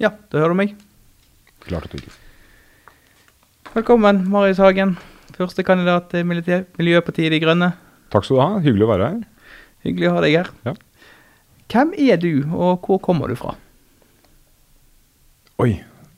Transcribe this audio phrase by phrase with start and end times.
[0.00, 0.74] Ja, det hører du meg.
[1.66, 2.12] Klart og tydelig.
[3.74, 4.96] Velkommen, Marius Hagen.
[5.36, 7.72] Førstekandidat til Militæ- Miljøpartiet De Grønne.
[8.12, 8.48] Takk skal du ha.
[8.64, 9.20] Hyggelig å være her.
[9.86, 10.50] Hyggelig å ha deg her.
[10.66, 10.74] Ja.
[11.70, 13.54] Hvem er du, og hvor kommer du fra?
[15.62, 15.70] Oi.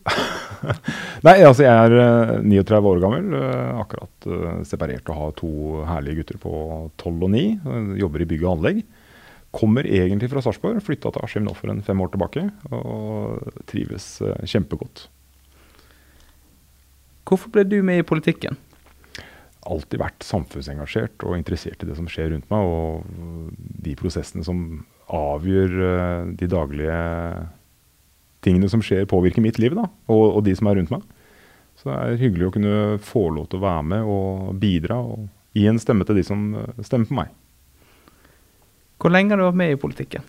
[1.27, 3.29] Nei, altså jeg er eh, 39 år gammel.
[3.37, 5.51] eh, akkurat eh, separert og har to
[5.91, 6.53] herlige gutter på
[7.03, 7.43] 12 og 9.
[7.59, 8.83] eh, jobber i bygg og anlegg.
[9.53, 10.81] Kommer egentlig fra Sarpsborg.
[10.85, 12.47] Flytta til Askim nå for en fem år tilbake.
[12.73, 15.07] Og trives eh, kjempegodt.
[17.29, 18.59] Hvorfor ble du med i politikken?
[19.71, 23.53] alltid vært samfunnsengasjert og interessert i det som skjer rundt meg, og
[23.87, 24.83] de prosessene som
[25.13, 26.97] avgjør eh, de daglige
[28.43, 31.05] tingene som skjer, påvirker mitt liv, da, og, og de som er rundt meg.
[31.79, 35.29] Så det er hyggelig å kunne få lov til å være med og bidra og
[35.57, 37.39] gi en stemme til de som eh, stemmer på meg.
[39.03, 40.27] Hvor lenge har du vært med i politikken?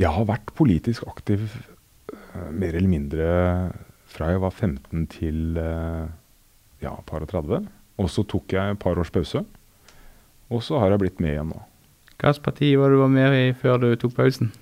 [0.00, 3.28] Jeg har vært politisk aktiv eh, mer eller mindre
[4.10, 6.10] fra jeg var 15 til eh,
[6.84, 7.68] ja, par og 30.
[8.00, 9.44] Og så tok jeg et par års pause.
[10.50, 11.60] Og så har jeg blitt med igjen nå.
[12.20, 14.52] Hvilket parti var du var med i før du tok pausen?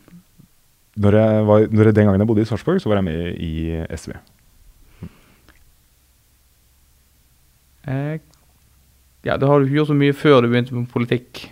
[0.99, 3.39] Når jeg var, når jeg, den gangen jeg bodde i Sarpsborg, så var jeg med
[3.43, 3.53] i
[3.95, 4.15] SV.
[7.89, 8.19] Eh,
[9.27, 11.49] ja, da har du ikke gjort så mye før du begynte med politikk,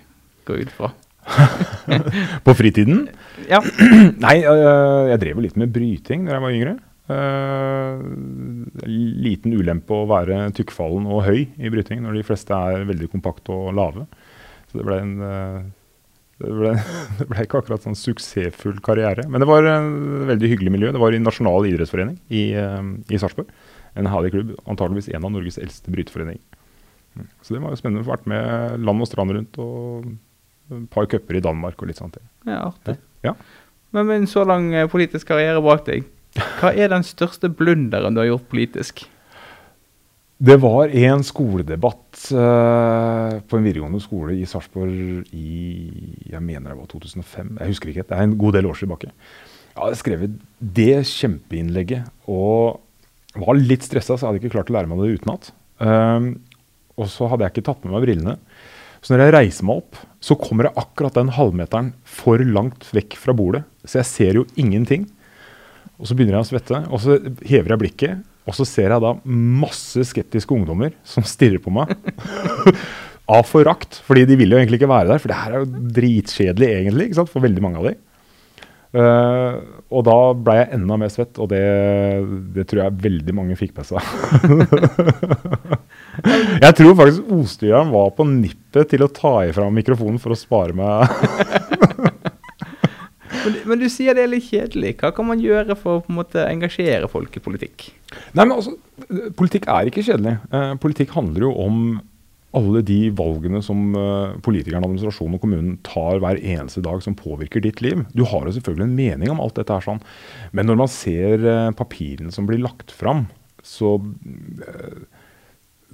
[0.47, 0.92] går jeg ut fra.
[2.47, 3.06] På fritiden?
[3.52, 3.61] Ja.
[4.25, 6.77] Nei, øh, jeg drev jo litt med bryting da jeg var yngre.
[7.06, 8.00] Uh,
[8.88, 13.55] liten ulempe å være tykkfallen og høy i bryting når de fleste er veldig kompakte
[13.55, 14.06] og lave.
[14.66, 16.72] Så det ble en det, ble,
[17.20, 19.28] det ble ikke akkurat sånn suksessfull karriere.
[19.31, 19.92] Men det var en
[20.33, 20.91] veldig hyggelig miljø.
[20.97, 23.53] Det var i Nasjonal idrettsforening i, i Sarpsborg.
[23.97, 24.56] En herlig klubb.
[24.66, 26.42] Antageligvis en av Norges eldste bryteforeninger.
[27.16, 27.28] Mm.
[27.41, 28.03] Så det var jo spennende.
[28.03, 30.16] å få Vært med land og strand rundt og
[30.72, 32.19] et par cuper i Danmark og litt sånt.
[32.47, 32.98] ja, artig.
[33.27, 33.34] Ja.
[33.95, 36.06] Men med en så lang eh, politisk karriere bak deg,
[36.61, 39.06] hva er den største blunderen du har gjort politisk?
[40.37, 45.53] Det var en skoledebatt uh, på en videregående skole i Sarpsborg i
[46.28, 47.54] jeg mener det var 2005.
[47.56, 48.04] Jeg husker ikke.
[48.10, 49.09] Det er en god del år tilbake.
[49.71, 50.34] Jeg hadde skrevet
[50.77, 52.83] det kjempeinnlegget og
[53.41, 55.50] var litt stressa, så jeg hadde ikke klart å lære meg det utenat.
[55.81, 56.28] Um,
[57.00, 58.37] og så hadde jeg ikke tatt med meg brillene.
[59.04, 63.14] Så når jeg reiser meg opp, så kommer jeg akkurat den halvmeteren for langt vekk
[63.20, 63.62] fra bordet.
[63.87, 65.04] Så jeg ser jo ingenting.
[66.00, 68.25] Og så begynner jeg å svette, og så hever jeg blikket.
[68.47, 71.94] Og så ser jeg da masse skeptiske ungdommer som stirrer på meg.
[73.26, 74.00] av forakt.
[74.06, 77.09] Fordi de vil jo egentlig ikke være der, for det her er jo dritkjedelig egentlig
[77.09, 77.97] ikke sant, for veldig mange av de.
[78.97, 79.56] Uh,
[79.92, 81.62] og da ble jeg enda mer svett, og det,
[82.54, 84.00] det tror jeg veldig mange fikk med seg.
[86.65, 90.77] jeg tror faktisk Ostøyeren var på nippet til å ta ifra mikrofonen for å spare
[90.77, 91.06] meg
[93.47, 94.97] Men, men du sier det er litt kjedelig.
[94.99, 97.84] Hva kan man gjøre for å på en måte engasjere folk i politikk?
[98.34, 98.72] Nei, men altså,
[99.38, 100.32] Politikk er ikke kjedelig.
[100.50, 101.77] Eh, politikk handler jo om
[102.56, 107.60] alle de valgene som uh, politikerne, administrasjonen og kommunen tar hver eneste dag som påvirker
[107.65, 108.04] ditt liv.
[108.16, 110.00] Du har jo selvfølgelig en mening om alt dette her, sånn.
[110.56, 113.27] men når man ser uh, papirene som blir lagt fram,
[113.66, 113.97] så
[114.62, 114.98] eh,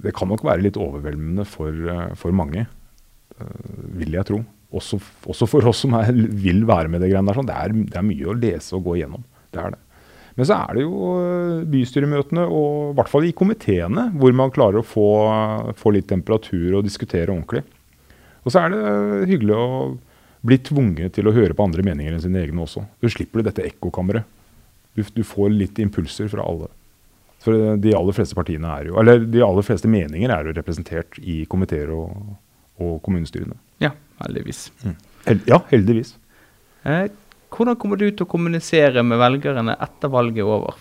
[0.01, 2.65] Det kan nok være litt overveldende for, eh, for mange,
[3.39, 4.43] eh, vil jeg tro.
[4.73, 4.97] Også,
[5.29, 7.37] også for oss som er, vil være med det greiene der.
[7.37, 7.49] Sånn.
[7.49, 9.23] Det, er, det er mye å lese og gå igjennom.
[9.53, 9.81] Det er det.
[10.33, 14.53] Men så er det jo øh, bystyremøtene, og i hvert fall i komiteene, hvor man
[14.53, 15.05] klarer å få,
[15.77, 17.61] få litt temperatur og diskutere ordentlig.
[18.43, 19.67] Og så er det hyggelig å
[20.43, 22.83] bli tvunget til å høre på andre meninger enn sine egne også.
[22.99, 24.25] Du slipper dette ekkokammeret.
[24.97, 26.67] Du, du får litt impulser fra alle.
[27.43, 31.17] For de aller fleste partiene er jo, eller de aller fleste meninger er jo representert
[31.19, 32.13] i komiteer og,
[32.79, 33.57] og kommunestyrene.
[33.83, 33.91] Ja,
[34.23, 34.69] heldigvis.
[35.27, 36.15] Hel ja, heldigvis.
[36.87, 37.09] Eh,
[37.53, 40.79] hvordan kommer du til å kommunisere med velgerne etter valget er over?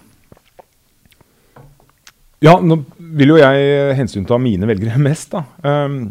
[2.42, 5.44] Ja, nå vil jo jeg hensynta mine velgere mest, da.
[5.62, 6.04] Um,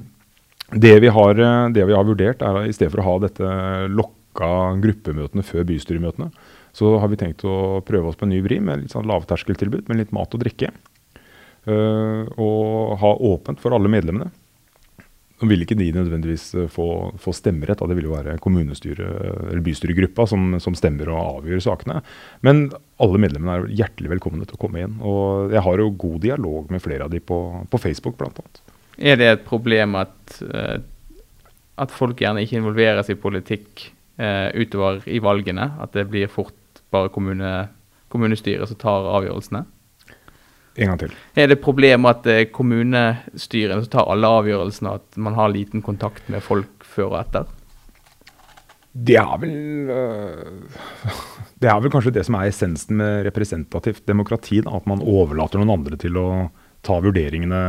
[0.71, 3.55] det, vi har, eh, det vi har vurdert, er i stedet for å ha dette
[3.91, 4.51] lokka
[4.83, 6.29] gruppemøtene før bystyremøtene,
[6.75, 9.89] så har vi tenkt å prøve oss på en ny vri med litt sånn lavterskeltilbud
[9.91, 10.71] med litt mat og drikke.
[11.67, 14.31] Uh, og ha åpent for alle medlemmene.
[15.41, 16.85] Nå vil ikke de nødvendigvis eh, få,
[17.17, 17.87] få stemmerett, da.
[17.89, 19.07] det vil jo være kommunestyre,
[19.47, 21.97] eller bystyregruppa som, som stemmer og avgjør sakene.
[22.45, 22.67] Men
[23.01, 24.99] alle medlemmene er hjertelig velkomne til å komme inn.
[25.01, 27.39] Og jeg har jo god dialog med flere av de på,
[27.73, 28.61] på Facebook, annet.
[29.01, 30.77] Er det et problem at, eh,
[31.81, 33.87] at folk gjerne ikke involveres i politikk
[34.21, 35.71] eh, utover i valgene?
[35.81, 36.53] At det blir fort
[36.91, 37.51] bare kommune,
[38.11, 39.63] kommunestyret som tar avgjørelsene?
[40.79, 41.15] En gang til.
[41.35, 45.83] Er det problemet at det er kommunestyrene som tar alle avgjørelsene, at man har liten
[45.83, 47.49] kontakt med folk før og etter?
[48.91, 50.79] Det er vel øh,
[51.61, 54.61] Det er vel kanskje det som er essensen med representativt demokrati.
[54.65, 56.27] Da, at man overlater noen andre til å
[56.85, 57.61] ta vurderingene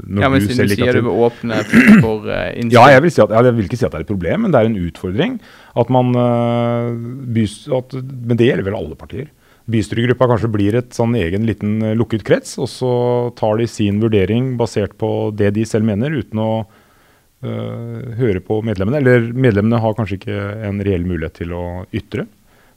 [0.00, 1.60] når Ja, men du selv du ikke har du vil åpne
[2.00, 4.12] for uh, Ja, jeg vil, si at, jeg vil ikke si at det er et
[4.12, 5.38] problem, men det er en utfordring.
[5.80, 6.92] At man, uh,
[7.36, 9.28] bys, at, men det gjelder vel alle partier.
[9.70, 12.94] Bystyregruppa kanskje blir et sånn egen liten øh, lukket krets, og så
[13.38, 18.60] tar de sin vurdering basert på det de selv mener, uten å uh, høre på
[18.66, 19.00] medlemmene.
[19.00, 20.38] Eller medlemmene har kanskje ikke
[20.68, 21.64] en reell mulighet til å
[21.96, 22.26] ytre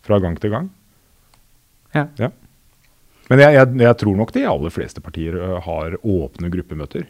[0.08, 0.72] fra gang til gang.
[1.96, 2.32] Ja.
[3.28, 7.08] Men jeg, jeg, jeg tror nok de aller fleste partier har åpne gruppemøter.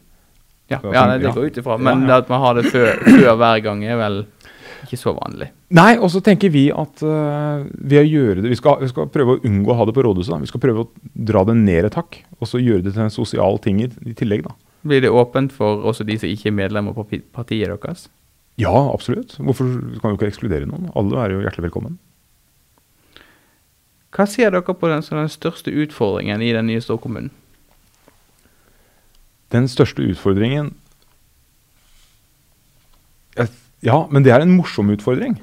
[0.68, 1.78] Ja, ja det, det går ut ifra.
[1.80, 2.18] Men Ja, ja.
[2.24, 4.24] at man har det før, før hver gang, er vel
[4.84, 5.50] ikke så vanlig.
[5.78, 9.10] Nei, og så tenker vi at uh, ved å gjøre det vi skal, vi skal
[9.12, 10.34] prøve å unngå å ha det på rådhuset.
[10.34, 10.42] Da.
[10.44, 13.14] Vi skal prøve å dra det ned et hakk, og så gjøre det til en
[13.14, 14.46] sosial ting i, i tillegg.
[14.48, 14.56] da.
[14.88, 18.08] Blir det åpent for også de som ikke er medlemmer på partiet deres?
[18.58, 19.36] Ja, absolutt.
[19.38, 19.70] Hvorfor
[20.02, 20.90] kan jo ikke ekskludere noen?
[20.98, 21.98] Alle er jo hjertelig velkommen.
[24.16, 27.32] Hva ser dere på den, den største utfordringen i den nye storkommunen?
[29.52, 30.74] Den største utfordringen
[33.86, 35.36] Ja, men det er en morsom utfordring.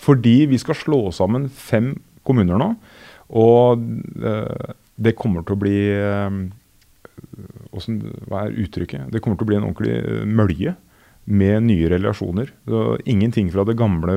[0.00, 1.90] Fordi vi skal slå sammen fem
[2.24, 2.70] kommuner nå.
[3.36, 3.82] Og
[4.24, 6.38] eh, det kommer til å bli eh,
[7.76, 9.10] Hva er uttrykket?
[9.12, 10.72] Det kommer til å bli en ordentlig eh, mølje
[11.26, 12.52] med nye relasjoner.
[12.64, 14.16] Så ingenting fra det gamle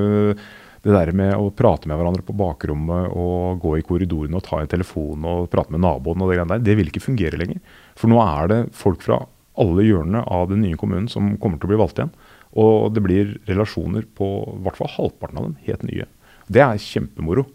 [0.84, 4.62] det der med å prate med hverandre på bakrommet og gå i korridorene og ta
[4.62, 7.60] en telefon og prate med naboen og det greiene der, det vil ikke fungere lenger.
[8.00, 9.20] For nå er det folk fra
[9.60, 12.14] alle hjørnene av den nye kommunen som kommer til å bli valgt igjen.
[12.60, 16.08] Og det blir relasjoner på i hvert fall halvparten av dem helt nye.
[16.50, 17.46] Det er kjempemoro.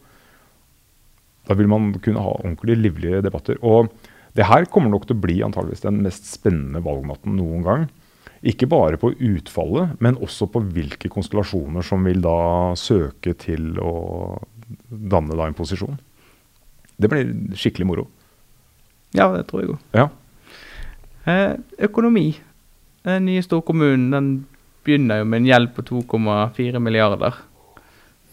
[1.48, 3.58] Da vil man kunne ha ordentlig livlige debatter.
[3.64, 3.88] Og
[4.36, 7.88] det her kommer nok til å bli antageligvis den mest spennende valgnatten noen gang.
[8.44, 13.94] Ikke bare på utfallet, men også på hvilke konstellasjoner som vil da søke til å
[14.88, 15.96] danne da en posisjon.
[17.00, 18.04] Det blir skikkelig moro.
[19.16, 19.86] Ja, det tror jeg òg.
[19.96, 20.08] Ja.
[21.24, 21.54] Eh,
[21.88, 22.34] økonomi.
[23.04, 24.28] Den nye storkommunen den
[24.84, 27.40] begynner jo med en gjeld på 2,4 milliarder.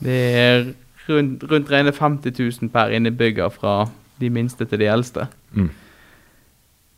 [0.04, 0.74] Det er
[1.08, 3.86] rundt, rundt rene 50 000 per innebygger fra
[4.20, 5.28] de minste til de eldste.
[5.56, 5.72] Mm.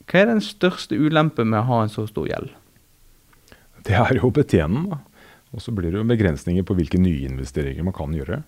[0.10, 2.52] Hva er den største ulempen med å ha en så stor gjeld?
[3.88, 5.02] Det er jo å betjene den.
[5.54, 8.42] Og så blir det jo begrensninger på hvilke nyinvesteringer man kan gjøre.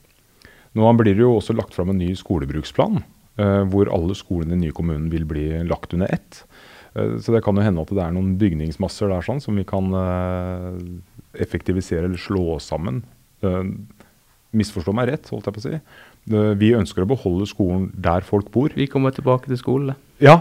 [0.75, 3.03] Nå blir det jo også lagt fram en ny skolebruksplan,
[3.39, 6.41] eh, hvor alle skolene i den nye kommunen vil bli lagt under ett.
[6.95, 9.67] Eh, så det kan jo hende at det er noen bygningsmasser der sånn, som vi
[9.67, 10.81] kan eh,
[11.45, 13.03] effektivisere eller slå sammen.
[14.55, 15.79] Misforstå meg rett, holdt jeg på å si.
[16.31, 18.73] Eh, vi ønsker å beholde skolen der folk bor.
[18.73, 19.97] Vi kommer tilbake til skolene.
[20.23, 20.39] Ja.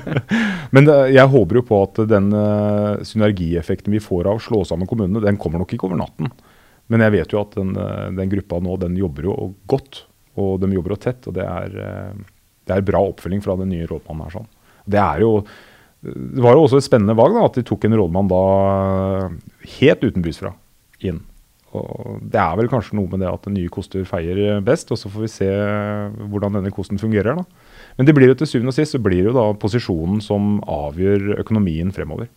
[0.74, 4.64] Men det, jeg håper jo på at den eh, synergieffekten vi får av å slå
[4.68, 6.32] sammen kommunene, den kommer nok ikke over natten.
[6.92, 9.36] Men jeg vet jo at den, eh, den gruppa nå, den jobber jo
[9.70, 10.04] godt.
[10.40, 11.28] Og de jobber jo tett.
[11.30, 14.34] Og det er, eh, det er bra oppfølging fra den nye rådmannen her.
[14.40, 14.50] sånn.
[14.84, 15.38] Det er jo
[16.04, 18.40] det var jo også et spennende valg da, at de tok en rådmann da
[19.78, 20.50] helt utenbys fra
[21.00, 21.22] inn.
[21.74, 25.10] Og det er vel kanskje noe med det at nye koster feier best, og så
[25.10, 25.50] får vi se
[26.30, 27.40] hvordan denne kosten fungerer.
[27.40, 27.44] da.
[27.98, 30.58] Men det blir jo til syvende og sist så blir det jo da posisjonen som
[30.70, 32.30] avgjør økonomien fremover.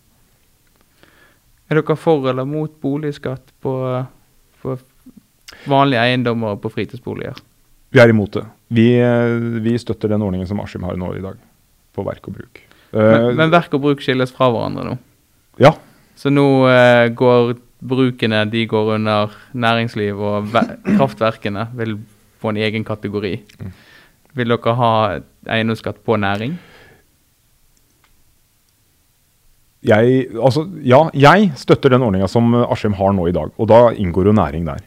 [1.68, 3.74] Er dere for eller mot boligskatt på,
[4.62, 4.78] på
[5.68, 7.36] vanlige eiendommer og på fritidsboliger?
[7.92, 8.44] Vi er imot det.
[8.74, 11.38] Vi, eh, vi støtter den ordningen som Askim har nå i dag,
[11.96, 12.62] på verk og bruk.
[12.62, 14.94] Men, Eh, men verk og bruk skilles fra hverandre nå.
[15.60, 15.74] ja,
[16.16, 20.48] Så nå uh, går brukene de går under næringsliv, og
[20.84, 21.98] kraftverkene vil
[22.40, 23.36] få en egen kategori.
[23.60, 23.76] Mm.
[24.38, 24.90] Vil dere ha
[25.48, 26.58] eiendomsskatt på næring?
[29.86, 33.52] jeg, altså, ja, jeg støtter den ordninga som Askim har nå i dag.
[33.58, 34.82] Og da inngår jo næring der.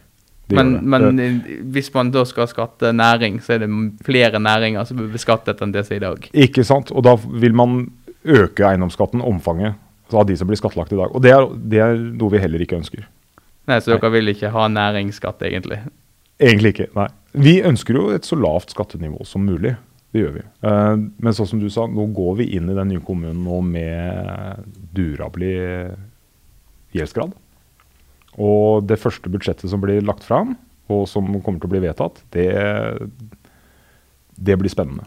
[0.52, 3.70] De Men, men Eh, eh, hvis man da skal skatte næring, så er det
[4.04, 6.30] flere næringer som blir beskattet enn det som er i dag.
[6.34, 6.92] Ikke sant?
[6.92, 7.92] Og da vil man
[8.26, 9.76] øke eiendomsskatten, omfanget
[10.18, 11.14] av de som blir skattlagt i dag.
[11.16, 13.06] Og det er, det er noe vi heller ikke ønsker.
[13.70, 15.80] Nei, Så dere vil ikke ha næringsskatt, egentlig?
[16.42, 17.08] Egentlig ikke, nei.
[17.38, 19.76] Vi ønsker jo et så lavt skattenivå som mulig.
[20.12, 20.42] Det gjør vi.
[20.68, 23.62] Eh, men sånn som du sa, nå går vi inn i den nye kommunen nå
[23.64, 24.66] med
[24.98, 25.54] durabelig
[26.98, 27.32] gjeldsgrad.
[28.42, 30.58] Og det første budsjettet som blir lagt fram,
[30.92, 32.50] og som kommer til å bli vedtatt, det,
[34.36, 35.06] det blir spennende.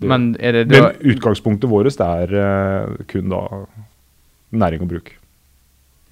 [0.00, 3.66] Det- Men det da Men utgangspunktet vårt er eh, kun da
[4.50, 5.12] næring og bruk.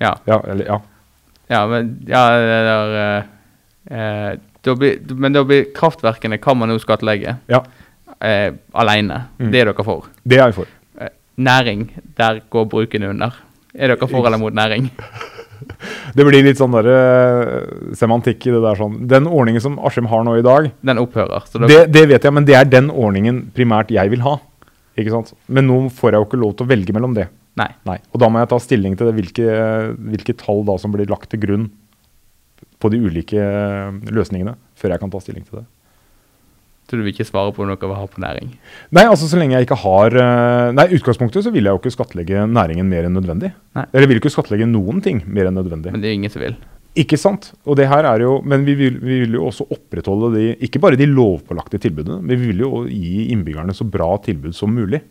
[0.01, 0.15] Ja.
[0.29, 0.79] Ja, eller ja.
[1.49, 6.71] Ja, men ja, det der, eh, eh, da blir, Men da blir kraftverkene kan man
[6.71, 7.63] jo skattlegge ja.
[8.21, 9.25] eh, alene.
[9.39, 9.51] Mm.
[9.53, 10.11] Det er dere for.
[10.25, 10.77] Det er jeg for.
[11.01, 13.35] Eh, næring, der går bruken under.
[13.75, 14.91] Er dere for eller mot næring?
[16.17, 18.79] det blir litt sånn der, eh, semantikk i det der.
[18.79, 19.01] sånn.
[19.11, 21.47] Den ordningen som Askim har nå i dag, Den opphører.
[21.49, 24.39] Så det, det vet jeg, men det er den ordningen primært jeg vil ha.
[24.99, 25.35] Ikke sant?
[25.47, 27.29] Men nå får jeg jo ikke lov til å velge mellom det.
[27.59, 27.69] Nei.
[27.89, 27.99] Nei.
[28.13, 29.59] Og da må jeg ta stilling til det, hvilke,
[30.15, 31.67] hvilke tall da som blir lagt til grunn
[32.79, 35.67] på de ulike eh, løsningene, før jeg kan ta stilling til det.
[36.89, 38.55] Så du vil ikke svare på noe vi har på næring?
[38.97, 41.83] Nei, altså så lenge jeg ikke har eh, Nei, i utgangspunktet så vil jeg jo
[41.83, 43.53] ikke skattlegge næringen mer enn nødvendig.
[43.77, 43.85] Nei.
[43.93, 45.93] Eller vil ikke skattlegge noen ting mer enn nødvendig.
[45.93, 46.57] Men det er jo ingen som vil.
[46.99, 47.51] Ikke sant?
[47.69, 50.81] Og det her er jo, Men vi vil, vi vil jo også opprettholde de, ikke
[50.83, 55.03] bare de lovpålagte tilbudene, men vi vil jo gi innbyggerne så bra tilbud som mulig.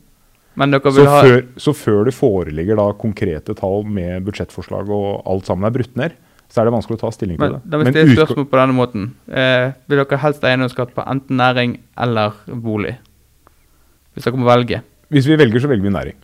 [0.57, 5.75] Så før, så før det foreligger da konkrete tall med budsjettforslag og alt sammen er
[5.75, 6.15] brutt ned,
[6.49, 7.59] så er det vanskelig å ta stilling til det.
[7.65, 9.09] da vil Men jeg spørsmål på denne måten.
[9.27, 12.95] Eh, vil dere helst ha eiendomsskatt på enten næring eller bolig?
[14.15, 14.81] Hvis dere må velge.
[15.13, 16.17] hvis vi velger, så velger vi næring.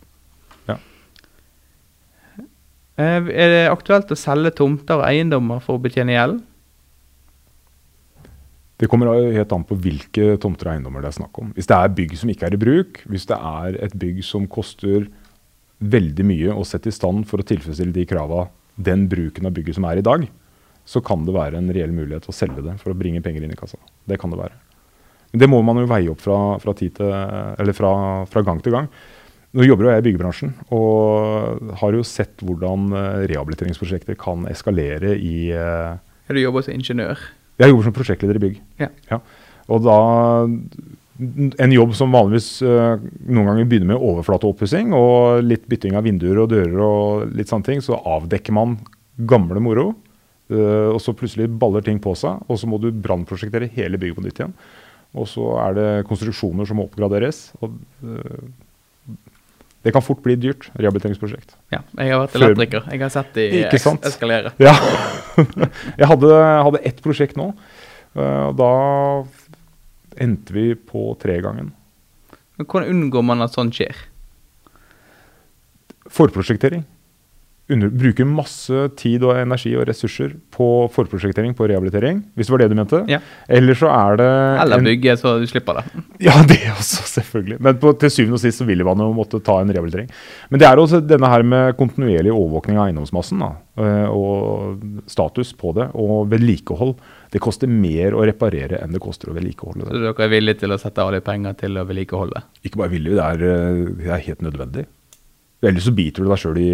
[2.93, 6.41] Eh, er det aktuelt å selge tomter og eiendommer for å betjene gjeld?
[8.83, 11.53] Det kommer helt an på hvilke tomter og eiendommer det er snakk om.
[11.55, 14.47] Hvis det er bygg som ikke er i bruk, hvis det er et bygg som
[14.51, 15.05] koster
[15.79, 19.77] veldig mye å sette i stand for å tilfredsstille de krava den bruken av bygget
[19.77, 20.25] som er i dag,
[20.83, 23.53] så kan det være en reell mulighet å selge det for å bringe penger inn
[23.55, 23.79] i kassa.
[24.03, 24.57] Det kan det være.
[25.31, 27.93] Men det må man jo veie opp fra, fra, til, fra,
[28.27, 28.89] fra gang til gang.
[29.53, 35.13] Nå jobber jo jeg i byggebransjen og har jo sett hvordan eh, rehabiliteringsprosjekter kan eskalere
[35.13, 35.95] i eh,
[36.33, 37.21] du jobber som ingeniør.
[37.61, 38.59] Jeg jobber som prosjektleder i bygg.
[38.81, 39.19] Ja.
[39.71, 39.97] Og da
[41.61, 42.97] En jobb som vanligvis uh,
[43.29, 47.67] noen ganger begynner med overflateoppussing og litt bytting av vinduer og dører og litt sånne
[47.67, 48.79] ting, så avdekker man
[49.29, 49.91] gamle moro.
[50.51, 54.17] Uh, og så plutselig baller ting på seg, og så må du brannprosjektere hele bygget
[54.17, 54.57] på nytt igjen.
[55.13, 57.51] Og så er det konstruksjoner som må oppgraderes.
[57.61, 58.45] og eh,
[59.83, 61.57] det kan fort bli dyrt rehabiliteringsprosjekt.
[61.73, 62.85] Ja, jeg har vært elektriker.
[62.93, 63.49] Jeg har sett de
[64.07, 64.53] eskalere.
[64.63, 64.71] Ja.
[65.99, 66.29] Jeg hadde,
[66.67, 67.49] hadde ett prosjekt nå.
[68.15, 68.69] eh, og da
[70.23, 71.71] endte vi på tregangen.
[72.55, 73.97] Men hvordan unngår man at sånt skjer?
[76.13, 76.83] Forprosjektering.
[77.71, 82.17] Under, bruker masse tid og energi og ressurser på forprosjektering på rehabilitering.
[82.35, 82.99] Hvis det var det du mente.
[83.07, 83.21] Ja.
[83.47, 84.31] Eller så er det
[84.65, 85.83] Eller bygge så du slipper det.
[86.27, 87.61] Ja, det også, selvfølgelig.
[87.63, 90.09] Men på, til syvende og sist så vil man jo måtte ta en rehabilitering.
[90.51, 95.53] Men det er også denne her med kontinuerlig overvåkning av eiendomsmassen da, eh, og status
[95.59, 96.97] på det, og vedlikehold.
[97.31, 100.75] Det koster mer å reparere enn det koster å vedlikeholde Så dere er villige til
[100.75, 102.43] å sette av litt penger til å vedlikeholde?
[102.67, 104.85] Ikke bare villige, det er, eh, det er helt nødvendig.
[105.63, 106.71] Ellers så biter du deg sjøl i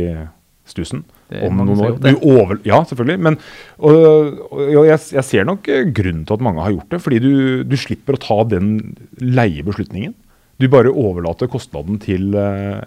[0.72, 1.04] stussen.
[1.30, 1.98] Om noen år.
[2.02, 3.22] Du over, ja, selvfølgelig.
[3.28, 3.38] Men
[3.78, 7.02] og, og jeg, jeg ser nok eh, grunnen til at mange har gjort det.
[7.06, 7.32] Fordi du,
[7.68, 8.74] du slipper å ta den
[9.22, 10.16] leie beslutningen.
[10.60, 12.82] Du bare overlater kostnaden til uh,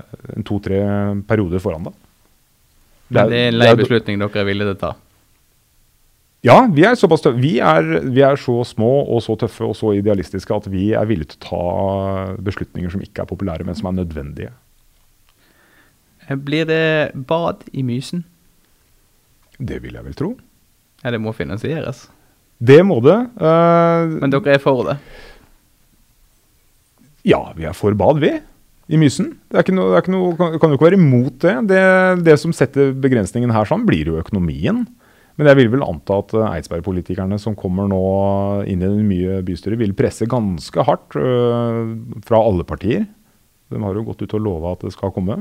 [0.44, 0.82] to-tre
[1.24, 1.94] perioder foran deg.
[3.12, 4.92] Men det er en lei beslutning dere er villige til å ta.
[6.42, 7.38] Ja, vi er såpass tøffe.
[7.38, 11.06] Vi er, vi er så små og så tøffe og så idealistiske at vi er
[11.06, 14.50] villige til å ta beslutninger som ikke er populære, men som er nødvendige.
[16.28, 18.24] Blir det bad i Mysen?
[19.58, 20.32] Det vil jeg vel tro.
[21.02, 22.06] Ja, det må finansieres.
[22.62, 23.18] Det må det.
[23.40, 24.96] Uh, Men dere er for det?
[27.26, 28.32] Ja, vi er for bad, vi.
[28.92, 29.32] I Mysen.
[29.50, 31.54] Det noe, det noe, kan, kan jo ikke være imot det.
[31.70, 31.84] det.
[32.26, 34.84] Det som setter begrensningen her sånn, blir jo økonomien.
[35.38, 38.02] Men jeg vil vel anta at eh, Eidsberg-politikerne som kommer nå
[38.68, 41.94] inn i det nye bystyret, vil presse ganske hardt øh,
[42.26, 43.06] fra alle partier.
[43.72, 45.40] De har jo gått ut og lova at det skal komme.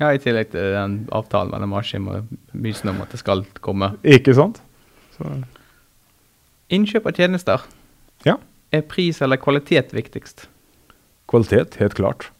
[0.00, 3.94] Ja, I tillegg til den avtalen mellom Askim og Mysen om at det skal komme.
[4.04, 4.60] Ikke sant?
[5.16, 5.30] Så,
[6.68, 7.62] Innkjøp av tjenester.
[8.26, 8.36] Ja.
[8.74, 10.48] Er pris eller kvalitet viktigst?
[11.30, 12.30] kvalitet, helt klart.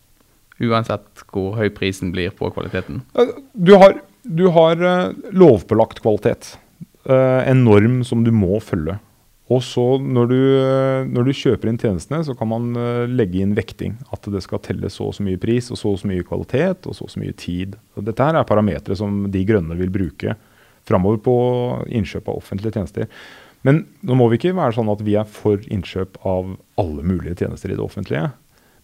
[0.62, 3.02] Uansett hvor høy prisen blir på kvaliteten.
[3.52, 6.54] Du har, du har eh, lovpålagt kvalitet.
[7.04, 8.96] Eh, en norm som du må følge.
[9.46, 13.44] Og så når du, eh, når du kjøper inn tjenestene, så kan man eh, legge
[13.44, 13.94] inn vekting.
[14.14, 16.88] At det skal telle så og så mye pris, og så og så mye kvalitet,
[16.88, 17.76] og så og så mye tid.
[17.94, 20.34] Og dette her er parametere som De Grønne vil bruke
[20.86, 21.36] framover på
[21.94, 23.06] innkjøp av offentlige tjenester.
[23.66, 27.38] Men nå må vi ikke være sånn at vi er for innkjøp av alle mulige
[27.42, 28.28] tjenester i det offentlige.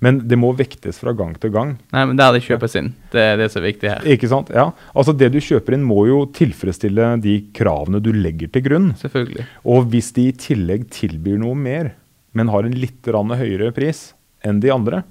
[0.03, 1.77] Men det må vektes fra gang til gang.
[1.95, 2.91] Nei, men der det kjøpes inn.
[3.13, 4.07] Det er det som er viktig her.
[4.17, 4.51] Ikke sant?
[4.51, 4.73] Ja.
[4.99, 8.91] Altså Det du kjøper inn, må jo tilfredsstille de kravene du legger til grunn.
[8.99, 9.47] Selvfølgelig.
[9.63, 11.93] Og hvis de i tillegg tilbyr noe mer,
[12.35, 14.11] men har en litt høyere pris
[14.43, 15.05] enn de andre,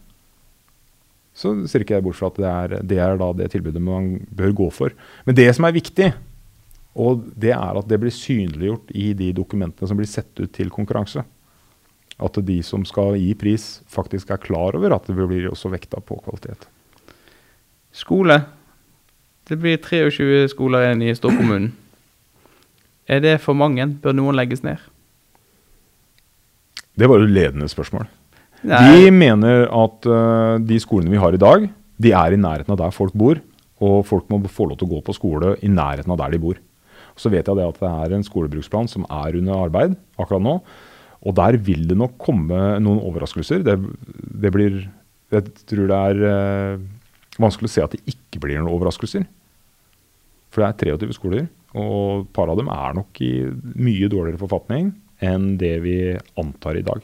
[1.31, 4.17] så ser ikke jeg bort fra at det er, det er da det tilbudet man
[4.35, 4.95] bør gå for.
[5.25, 6.11] Men det som er viktig,
[6.99, 10.73] og det er at det blir synliggjort i de dokumentene som blir sett ut til
[10.73, 11.23] konkurranse.
[12.21, 16.01] At de som skal gi pris, faktisk er klar over at det blir også vekta
[16.05, 16.67] på kvalitet.
[17.91, 18.37] Skole.
[19.49, 21.71] Det blir 23 skoler i storkommunen.
[23.09, 23.83] Er det for mange?
[23.99, 24.79] Bør noen legges ned?
[26.95, 28.05] Det var jo et ledende spørsmål.
[28.67, 28.81] Nei.
[28.93, 31.65] De mener at uh, de skolene vi har i dag,
[32.01, 33.41] de er i nærheten av der folk bor.
[33.81, 36.41] Og folk må få lov til å gå på skole i nærheten av der de
[36.43, 36.59] bor.
[37.17, 40.59] Så vet jeg det at det er en skolebruksplan som er under arbeid akkurat nå.
[41.21, 43.61] Og der vil det nok komme noen overraskelser.
[43.65, 43.77] Det,
[44.41, 44.81] det blir
[45.31, 46.81] Jeg tror det er eh,
[47.39, 49.27] vanskelig å se at det ikke blir noen overraskelser.
[50.51, 53.31] For det er 23 skoler, og et par av dem er nok i
[53.79, 54.91] mye dårligere forfatning
[55.23, 55.95] enn det vi
[56.41, 56.99] antar i dag.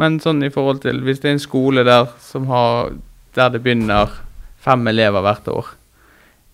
[0.00, 2.10] Men sånn i forhold til Hvis det er en skole der,
[2.50, 2.92] har,
[3.36, 4.12] der det begynner
[4.60, 5.72] fem elever hvert år,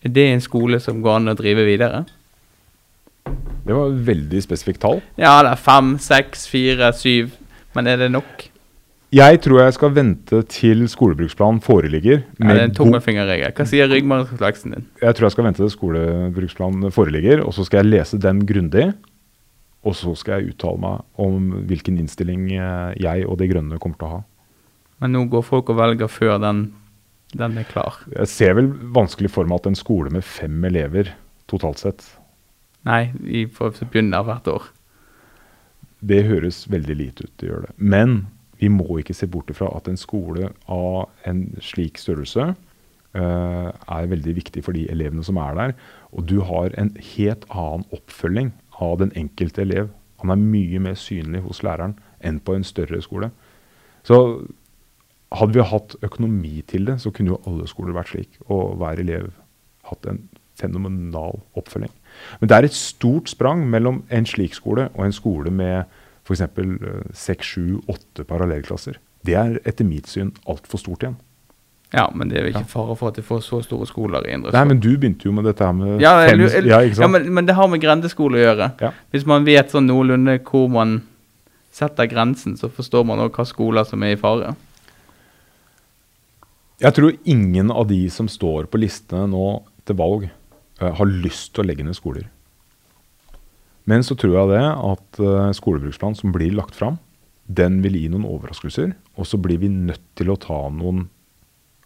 [0.07, 2.05] er det en skole som går an å drive videre?
[3.67, 5.01] Det var et veldig spesifikt tall.
[5.19, 7.33] Ja, det er fem, seks, fire, syv.
[7.77, 8.47] Men er det nok?
[9.15, 12.25] Jeg tror jeg skal vente til skolebruksplanen foreligger.
[12.41, 13.53] Ja, det er en tommelfingerregel.
[13.55, 14.87] Hva sier ryggmargsrefleksen din?
[15.03, 18.89] jeg tror jeg skal vente til skolebruksplanen foreligger, og så skal jeg lese den grundig.
[19.87, 24.01] Og så skal jeg uttale meg om hvilken innstilling eh, jeg og De Grønne kommer
[24.01, 24.21] til å ha.
[25.03, 26.65] Men nå går folk og velger før den,
[27.37, 28.01] den er klar.
[28.11, 31.13] Jeg ser vel vanskelig for meg at en skole med fem elever
[31.47, 32.03] totalt sett,
[32.87, 34.73] Nei, vi får begynne hvert år.
[36.07, 37.73] det høres veldig lite ut det gjør det.
[37.77, 38.29] Men
[38.61, 44.11] vi må ikke se bort ifra at en skole av en slik størrelse uh, er
[44.13, 45.75] veldig viktig for de elevene som er der.
[46.13, 49.91] Og du har en helt annen oppfølging av den enkelte elev.
[50.23, 53.33] Han er mye mer synlig hos læreren enn på en større skole.
[54.07, 54.21] Så
[55.35, 58.39] hadde vi hatt økonomi til det, så kunne jo alle skoler vært slik.
[58.47, 59.33] Og hver elev
[59.91, 60.23] hatt en
[60.57, 61.93] fenomenal oppfølging.
[62.41, 65.85] Men det er et stort sprang mellom en slik skole og en skole med
[66.27, 66.43] f.eks.
[67.15, 68.99] seks, sju, åtte parallellklasser.
[69.27, 71.17] Det er etter mitt syn altfor stort igjen.
[71.95, 74.33] Ja, men det er jo ikke fare for at de får så store skoler i
[74.35, 77.05] Indre Nei, men du begynte jo med dette her med Ja, jeg, jeg, Ja, ikke
[77.05, 78.71] ja men, men det har med grendeskole å gjøre.
[78.83, 78.91] Ja.
[79.15, 80.99] Hvis man vet sånn noenlunde hvor man
[81.77, 84.55] setter grensen, så forstår man òg hva skoler som er i fare.
[86.83, 89.47] Jeg tror ingen av de som står på listene nå
[89.89, 90.36] til valg, eh,
[90.81, 92.27] har lyst til å legge ned skoler.
[93.87, 96.99] Men så tror jeg det at uh, skolebruksplanen som blir lagt fram,
[97.47, 98.97] den vil gi noen overraskelser.
[99.15, 101.07] Og så blir vi nødt til å ta noen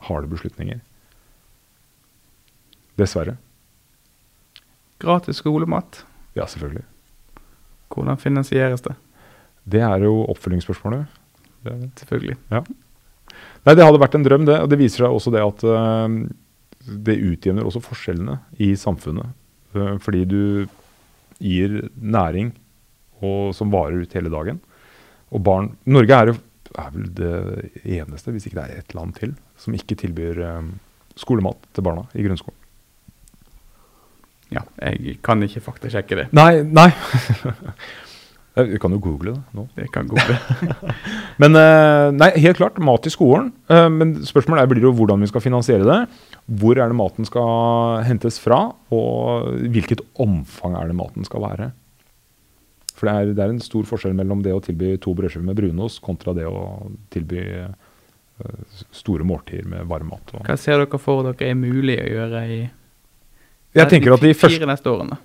[0.08, 0.80] harde beslutninger.
[3.00, 3.36] Dessverre.
[5.00, 6.02] Gratis skolemat.
[6.36, 6.86] Ja, selvfølgelig.
[7.92, 8.96] Hvordan finansieres det?
[9.70, 11.20] Det er jo oppfølgingsspørsmålet.
[11.64, 11.90] Det det.
[12.00, 12.36] Selvfølgelig.
[12.50, 14.56] Nei, det hadde vært en drøm, det.
[14.64, 16.14] Og det viser seg også det at eh,
[16.86, 19.34] det utjevner også forskjellene i samfunnet.
[19.76, 20.42] Eh, fordi du
[21.40, 22.52] gir næring
[23.20, 24.60] og, som varer ut hele dagen.
[25.30, 26.38] Og barn Norge er, jo,
[26.78, 27.34] er vel det
[27.84, 30.72] eneste, hvis ikke det er et land til, som ikke tilbyr eh,
[31.20, 32.56] skolemat til barna i grunnskolen.
[34.50, 36.30] Ja, jeg kan ikke faktasjekke det.
[36.34, 36.88] Nei, nei.
[38.60, 39.62] Vi kan jo google det nå.
[39.76, 40.34] Det kan google.
[41.40, 43.52] Men eh, nei, helt klart, mat i skolen.
[43.70, 46.00] Men spørsmålet er, blir jo hvordan vi skal finansiere det.
[46.50, 51.70] Hvor er det maten skal hentes fra, og hvilket omfang er det maten skal være.
[52.96, 55.56] For det er, det er en stor forskjell mellom det å tilby to brødskiver med
[55.56, 57.70] brunost kontra det å tilby eh,
[58.92, 60.34] store måltider med varm mat.
[60.44, 62.60] Hva ser dere for dere er mulig å gjøre i
[63.78, 65.20] Jeg tenker at de fire neste årene?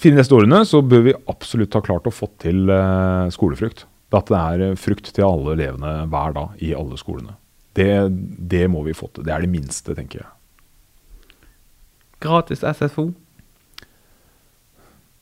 [0.00, 3.86] fire neste årene så bør vi absolutt ha klart å få til eh, skolefrukt.
[4.16, 7.36] At det er eh, frukt til alle elevene hver dag i alle skolene.
[7.76, 7.92] Det,
[8.54, 9.26] det må vi få til.
[9.26, 10.30] Det er det minste, tenker jeg.
[12.20, 13.10] Gratis SFO?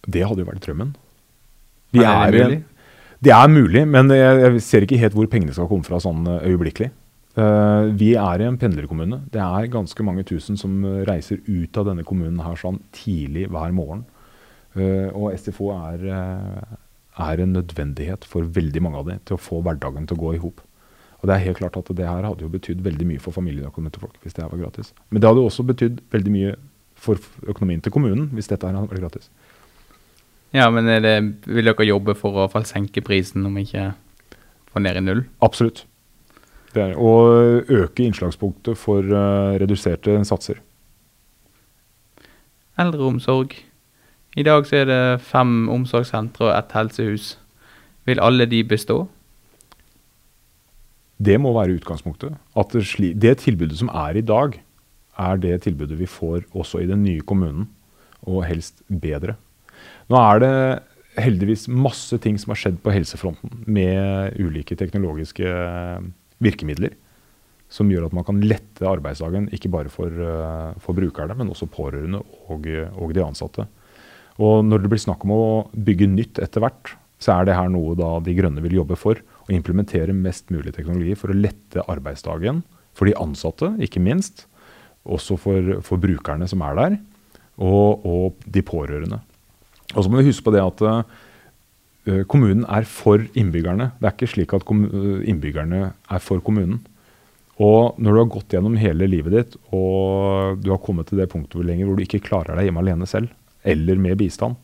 [0.08, 0.94] Det hadde jo vært drømmen.
[1.94, 2.58] Men er det mulig?
[3.18, 6.44] Det er mulig, men jeg, ser ikke helt hvor pengene skal komme fra sånn eh,
[6.52, 6.92] øyeblikkelig.
[7.38, 9.20] Uh, vi er i en pendlerkommune.
[9.34, 13.74] Det er ganske mange tusen som reiser ut av denne kommunen her sånn tidlig hver
[13.74, 14.04] morgen.
[14.78, 16.06] Uh, og SFO er,
[17.18, 20.34] er en nødvendighet for veldig mange av dem til å få hverdagen til å gå
[20.34, 20.62] i hop.
[21.18, 23.94] Og det er helt klart at det her hadde jo betydd veldig mye for familieøkonomien
[23.94, 24.92] til folk hvis det her var gratis.
[25.10, 26.52] Men det hadde også betydd veldig mye
[26.98, 29.30] for økonomien til kommunen hvis dette her hadde gratis.
[30.54, 33.56] Ja, men er det, vil dere jobbe for å i hvert fall senke prisen, om
[33.60, 33.90] ikke
[34.72, 35.26] få ned i null?
[35.44, 35.84] Absolutt.
[36.72, 40.60] Det er og øke innslagspunktet for uh, reduserte satser.
[42.78, 43.56] Eldreomsorg.
[44.38, 47.30] I dag så er det fem omsorgssentre og ett helsehus.
[48.06, 49.02] Vil alle de bestå?
[51.18, 52.36] Det må være utgangspunktet.
[52.56, 52.84] At det,
[53.18, 54.54] det tilbudet som er i dag,
[55.18, 57.68] er det tilbudet vi får også i den nye kommunen,
[58.26, 59.36] og helst bedre.
[60.10, 60.54] Nå er det
[61.18, 66.08] heldigvis masse ting som har skjedd på helsefronten med ulike teknologiske eh,
[66.42, 66.94] virkemidler.
[67.68, 71.68] Som gjør at man kan lette arbeidsdagen, ikke bare for, eh, for brukerne, men også
[71.70, 73.68] pårørende og, og de ansatte.
[74.38, 77.70] Og når det blir snakk om å bygge nytt etter hvert, så er det her
[77.72, 79.18] noe De Grønne vil jobbe for.
[79.18, 82.62] Å implementere mest mulig teknologi for å lette arbeidsdagen
[82.94, 84.46] for de ansatte, ikke minst.
[85.08, 86.98] Også for, for brukerne som er der,
[87.58, 89.18] og, og, de pårørende.
[89.94, 93.90] Og så må vi huske på det at uh, kommunen er for innbyggerne.
[93.98, 96.82] Det er ikke slik at innbyggerne er for kommunen.
[97.58, 101.26] Og når du har gått gjennom hele livet ditt og du har kommet til det
[101.32, 103.32] punktet hvor, lenger, hvor du ikke klarer deg hjemme alene selv,
[103.66, 104.54] eller med bistand,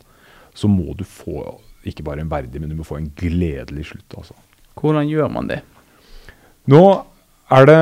[0.55, 1.41] så må du få
[1.85, 4.15] ikke bare en verdig, men du må få en gledelig slutt.
[4.17, 4.37] Altså.
[4.79, 5.59] Hvordan gjør man det?
[6.71, 6.81] Nå
[7.53, 7.81] er det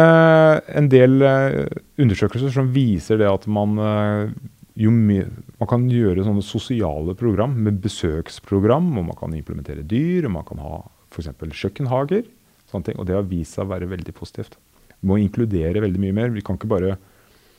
[0.76, 1.64] en del uh,
[2.02, 4.34] undersøkelser som viser det at man uh,
[4.80, 5.30] jo mer,
[5.62, 10.48] man kan gjøre sånne sosiale program med besøksprogram, og man kan implementere dyr, og man
[10.48, 10.80] kan ha
[11.14, 11.30] f.eks.
[11.62, 12.26] kjøkkenhager.
[12.72, 14.58] Sånne ting, og det har vist seg å være veldig positivt.
[14.98, 16.34] Vi må inkludere veldig mye mer.
[16.34, 16.96] Vi kan ikke bare,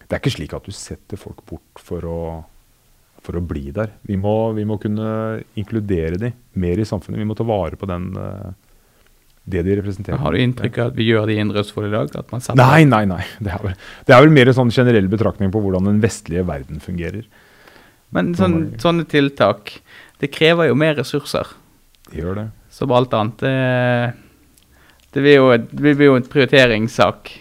[0.02, 2.20] det er ikke slik at du setter folk bort for å,
[3.22, 3.94] for å bli der.
[4.08, 7.22] Vi må, vi må, kunne inkludere dem mer i samfunnet.
[7.22, 8.50] Vi må ta vare på den, eh,
[9.44, 10.18] det de representerer.
[10.20, 12.12] Har du inntrykk av at vi gjør det i Indre Østfold i dag?
[12.56, 13.20] nei, nei, nei.
[13.44, 13.74] Det er, vel,
[14.08, 17.26] det er vel mer en sånn generell betraktning på hvordan den vestlige verden fungerer.
[18.14, 19.76] Men sånn, sånne tiltak,
[20.22, 21.50] det krever jo mer ressurser.
[22.08, 22.46] Det gjør det.
[22.72, 23.42] Som alt annet.
[23.44, 24.74] Det,
[25.14, 27.32] det blir jo, det blir jo en prioriteringssak.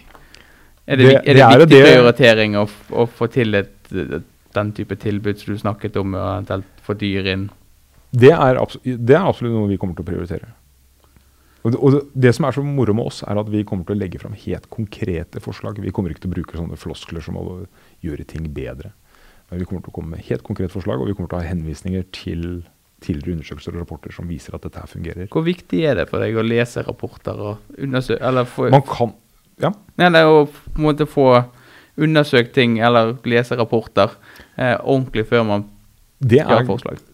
[0.83, 3.75] Er det, det, er det, det viktig er prioritering å, å, få til et,
[4.53, 7.47] den type tilbud som du snakket om, og eventuelt få dyr inn?
[8.11, 10.51] Det er, det er, absolutt noe vi kommer til å prioritere.
[11.63, 14.01] Og, og det, som er så moro med oss, er at vi kommer til å
[14.01, 15.79] legge fram helt konkrete forslag.
[15.79, 17.45] Vi kommer ikke til å bruke sånne floskler som å
[18.03, 18.91] gjøre ting bedre.
[19.49, 21.43] Men vi kommer til å komme med helt konkrete forslag, og vi kommer til å
[21.43, 22.45] ha henvisninger til
[23.03, 25.27] tidligere undersøkelser og rapporter som viser at dette fungerer.
[25.31, 29.11] Hvor viktig er det for deg å lese rapporter og undersøke eller få, Man kan,
[29.61, 29.73] ja.
[29.99, 31.27] Eller å på en måte få
[31.99, 34.15] undersøkt ting eller lese rapporter
[34.57, 35.67] eh, ordentlig før man
[36.23, 36.67] det er.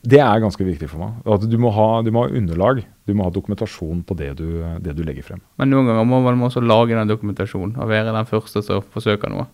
[0.06, 1.22] Det er ganske viktig for meg.
[1.34, 2.84] At du må, ha, du må ha underlag.
[3.10, 5.42] Du må ha dokumentasjon på det du, det du legger frem.
[5.58, 9.34] Men noen ganger må man også lage den dokumentasjonen og være den første som forsøker
[9.34, 9.48] noe.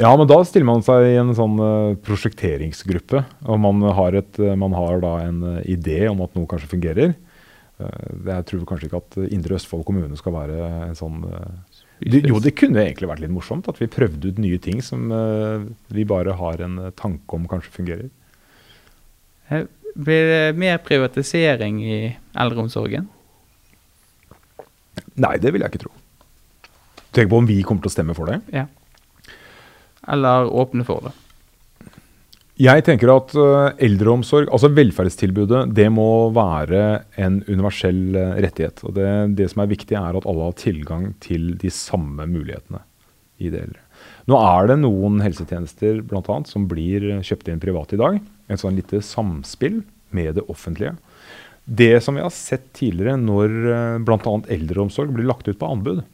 [0.00, 3.24] Ja, men da stiller man seg i en sånn uh, prosjekteringsgruppe.
[3.44, 6.70] Og man har, et, uh, man har, da en uh, idé om at noe kanskje
[6.76, 7.14] fungerer.
[7.82, 11.16] jeg tror kanskje ikke at Indre Østfold kommune skal være en sånn
[12.02, 15.12] det, Jo, det kunne egentlig vært litt morsomt at vi prøvde ut nye ting som
[15.92, 18.10] vi bare har en tanke om kanskje fungerer.
[19.92, 21.96] Blir det mer privatisering i
[22.32, 23.10] eldreomsorgen?
[25.20, 25.92] Nei, det vil jeg ikke tro.
[27.12, 28.40] Tenk på om vi kommer til å stemme for det.
[28.54, 28.66] Ja
[30.08, 31.12] eller åpne for det?
[32.60, 36.82] Jeg tenker at uh, eldreomsorg, altså velferdstilbudet, det må være
[37.16, 38.82] en universell uh, rettighet.
[38.84, 42.82] Og det, det, som er viktig, er at alle har tilgang til de samme mulighetene
[43.40, 43.80] i det eldre.
[44.28, 48.20] Nå er det noen helsetjenester blant annet, som blir kjøpt inn privat i dag.
[48.52, 49.80] Et sånn lite samspill
[50.12, 50.92] med det offentlige.
[51.64, 54.36] Det som vi har sett tidligere når uh, bl.a.
[54.52, 56.04] eldreomsorg blir lagt ut på anbud,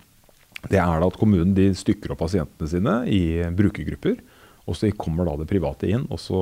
[0.70, 3.22] det er da at kommunen de stykker opp pasientene sine i
[3.58, 4.20] brukergrupper.
[4.68, 6.40] Og så kommer da det private inn, og så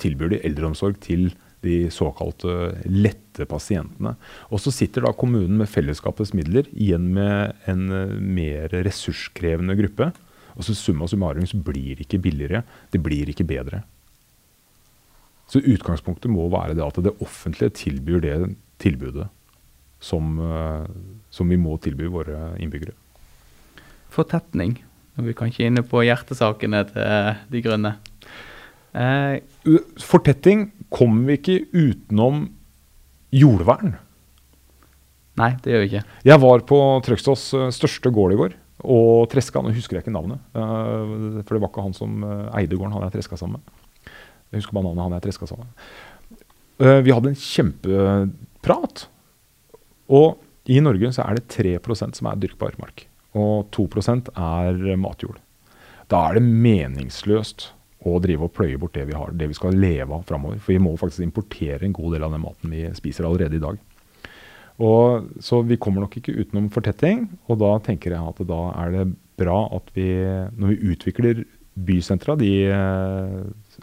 [0.00, 1.28] tilbyr de eldreomsorg til
[1.60, 4.14] de såkalte lette pasientene.
[4.48, 10.08] Og så sitter da kommunen med fellesskapets midler igjen med en eh, mer ressurskrevende gruppe.
[10.56, 13.82] Og så summa summarum så blir det ikke billigere, det blir ikke bedre.
[15.50, 18.34] Så utgangspunktet må være det at det offentlige tilbyr det
[18.80, 19.28] tilbudet
[20.00, 20.88] som, eh,
[21.28, 22.96] som vi må tilby våre innbyggere
[24.10, 24.80] fortetning.
[25.20, 27.96] Og vi kan ikke inne på hjertesakene til eh, De grønne.
[28.96, 29.40] Eh,
[30.00, 32.46] Fortetting kommer vi ikke utenom
[33.36, 33.98] jordvern.
[35.38, 36.02] Nei, det gjør vi ikke.
[36.26, 39.60] Jeg var på Trøgstads eh, største gård i går og treska.
[39.60, 42.22] Nå husker jeg ikke navnet, uh, for det var ikke han som
[42.56, 44.14] eide gården han jeg treska sammen med.
[44.48, 47.04] Jeg husker bare navnet han jeg treska sammen med.
[47.04, 49.04] Vi hadde en kjempeprat.
[50.16, 50.40] Og
[50.72, 53.04] i Norge så er det 3% som er dyrkbar mark
[53.38, 55.38] og 2% er matjord.
[56.10, 57.70] Da er det meningsløst
[58.08, 60.58] å drive og pløye bort det vi har, det vi skal leve av framover.
[60.62, 63.62] For vi må faktisk importere en god del av den maten vi spiser allerede i
[63.62, 63.78] dag.
[64.80, 68.94] Og, så vi kommer nok ikke utenom fortetting, og da tenker jeg at da er
[68.94, 69.08] det
[69.40, 70.08] bra at vi,
[70.56, 71.42] når vi utvikler
[71.80, 73.36] bysentra, de eh,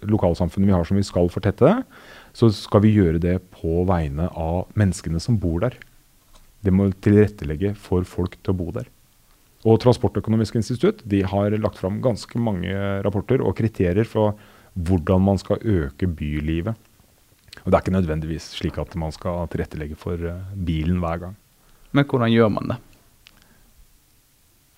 [0.09, 1.75] lokalsamfunnene vi har som vi skal fortette,
[2.37, 5.77] så skal vi gjøre det på vegne av menneskene som bor der.
[6.65, 8.89] Det må tilrettelegge for folk til å bo der.
[9.67, 12.71] Og Transportøkonomisk institutt de har lagt fram ganske mange
[13.03, 14.37] rapporter og kriterier for
[14.77, 16.75] hvordan man skal øke bylivet.
[17.65, 21.37] Og Det er ikke nødvendigvis slik at man skal tilrettelegge for eh, bilen hver gang.
[21.91, 22.77] Men hvordan gjør man det?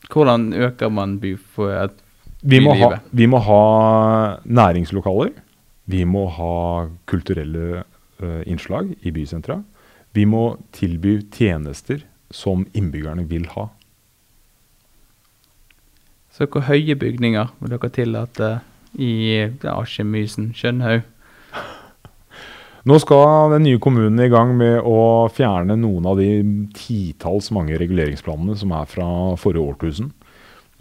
[0.10, 2.06] Hvordan øker man by for et
[2.41, 3.63] vi må, ha, vi må ha
[4.47, 5.34] næringslokaler.
[5.91, 7.82] Vi må ha kulturelle
[8.23, 9.58] uh, innslag i bysentra.
[10.15, 13.67] Vi må tilby tjenester som innbyggerne vil ha.
[16.39, 18.49] Så hvor høye bygninger vil dere tillate
[18.95, 19.12] i
[19.67, 21.02] Askimysen, Skjønhaug?
[22.88, 26.30] Nå skal den nye kommunen i gang med å fjerne noen av de
[26.78, 29.08] titalls mange reguleringsplanene som er fra
[29.41, 30.13] forrige årtusen.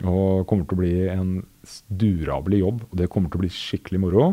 [0.06, 1.32] Og kommer til å bli en
[1.90, 4.28] durabelig jobb, og det kommer til å bli skikkelig moro.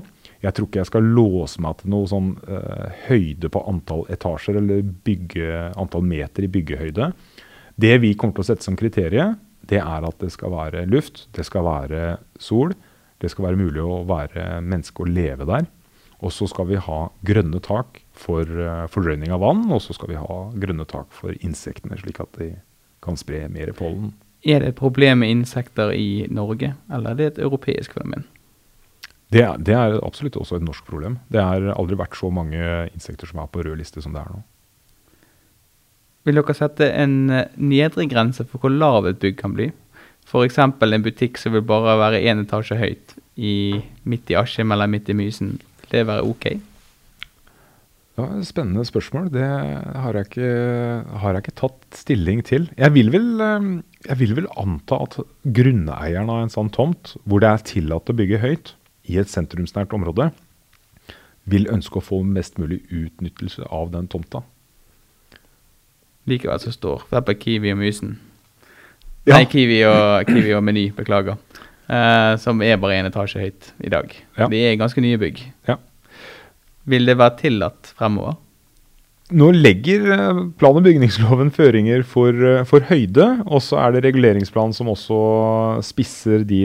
[0.46, 4.62] Jeg tror ikke jeg skal låse meg til noe sånn uh, høyde på antall etasjer
[4.62, 7.10] eller bygge, antall meter i byggehøyde.
[7.82, 9.34] Det vi kommer til å sette som kriterium,
[9.70, 12.04] det er at det skal være luft, det skal være
[12.42, 12.76] sol.
[13.22, 15.68] Det skal være mulig å være menneske og leve der.
[16.24, 20.14] Og så skal vi ha grønne tak for uh, fordrøyning av vann, og så skal
[20.14, 22.54] vi ha grønne tak for insektene, slik at de
[23.06, 24.14] kan spre mer pollen.
[24.46, 28.28] Er det et problem med insekter i Norge, eller er det et europeisk fenomen?
[29.34, 31.18] Det, det, er absolutt også et norsk problem.
[31.34, 32.62] Det har aldri vært så mange
[32.94, 34.44] insekter som er på rød liste som det er nå.
[36.26, 39.70] Vil dere sette en eh, nedre grense for hvor lav et bygg kan bli?
[40.26, 40.58] F.eks.
[40.58, 45.12] en butikk som vil bare være én etasje høyt i, midt i Askim eller midt
[45.14, 45.60] i Mysen.
[45.84, 46.48] Vil det være ok?
[48.16, 49.28] Ja, Spennende spørsmål.
[49.34, 50.50] Det har jeg, ikke,
[51.22, 52.70] har jeg ikke tatt stilling til.
[52.80, 53.70] Jeg vil, vel, eh,
[54.08, 58.18] jeg vil vel anta at grunneieren av en sånn tomt, hvor det er tillatt å
[58.18, 58.74] bygge høyt,
[59.06, 60.32] i et sentrumsnært område,
[61.46, 64.42] vil ønske å få mest mulig utnyttelse av den tomta.
[66.30, 68.16] Likevel så står det på Kiwi og Mysen.
[69.26, 69.36] Ja.
[69.38, 71.38] Nei, Kiwi og, Kiwi og Meny, beklager.
[71.86, 74.10] Uh, som er bare én etasje høyt i dag.
[74.40, 74.48] Ja.
[74.50, 75.44] De er ganske nye bygg.
[75.70, 75.78] Ja.
[76.90, 78.40] Vil det være tillatt fremover?
[79.34, 84.04] Nå legger eh, plan- og bygningsloven føringer for, eh, for høyde, og så er det
[84.06, 85.18] reguleringsplanen som også
[85.82, 86.60] spisser de,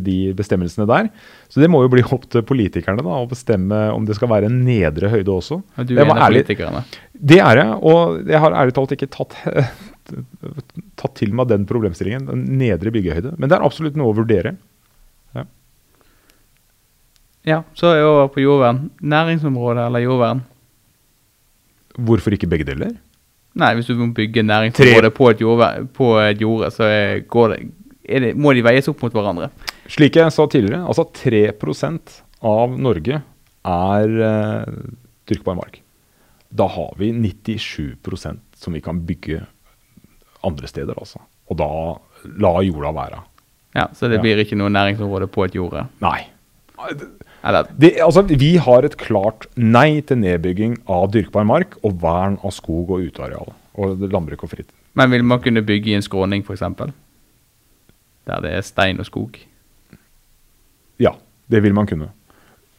[0.00, 1.10] de, bestemmelsene der.
[1.52, 4.48] Så det må jo bli opp til politikerne da, å bestemme om det skal være
[4.48, 5.58] en nedre høyde også.
[5.60, 6.80] Og du er en av politikerne?
[7.12, 9.36] Det er jeg, og jeg har ærlig talt ikke tatt,
[11.02, 13.34] tatt til meg den problemstillingen, den nedre byggehøyde.
[13.36, 14.54] Men det er absolutt noe å vurdere.
[15.36, 15.44] Ja,
[17.52, 18.86] ja så er jeg over på jordvern.
[19.04, 20.42] Næringsområde eller jordvern?
[21.98, 22.94] Hvorfor ikke begge deler?
[23.58, 27.58] Nei, hvis du må bygge næringsområde på et jord, på et jorde så det,
[28.08, 29.50] det, må de veies opp mot hverandre.
[29.92, 32.16] Slik jeg sa tidligere, altså 3%
[32.48, 34.78] av Norge er uh,
[35.28, 35.82] dyrkbar mark.
[36.52, 39.42] Da har vi 97% som vi kan bygge
[40.46, 41.20] andre steder, altså.
[41.52, 41.68] Og da
[42.40, 43.20] la jorda være.
[43.76, 45.86] Ja, Så det blir ikke noe næringsområde på et jorde?
[46.04, 46.26] Nei.
[47.42, 52.54] Det, altså, vi har et klart nei til nedbygging av dyrkbar mark og vern av
[52.54, 53.50] skog og uteareal.
[53.82, 54.70] Og landbruk og fritid.
[54.94, 56.62] Men vil man kunne bygge i en skråning, f.eks.?
[58.28, 59.40] Der det er stein og skog?
[61.02, 61.16] Ja,
[61.50, 62.12] det vil man kunne.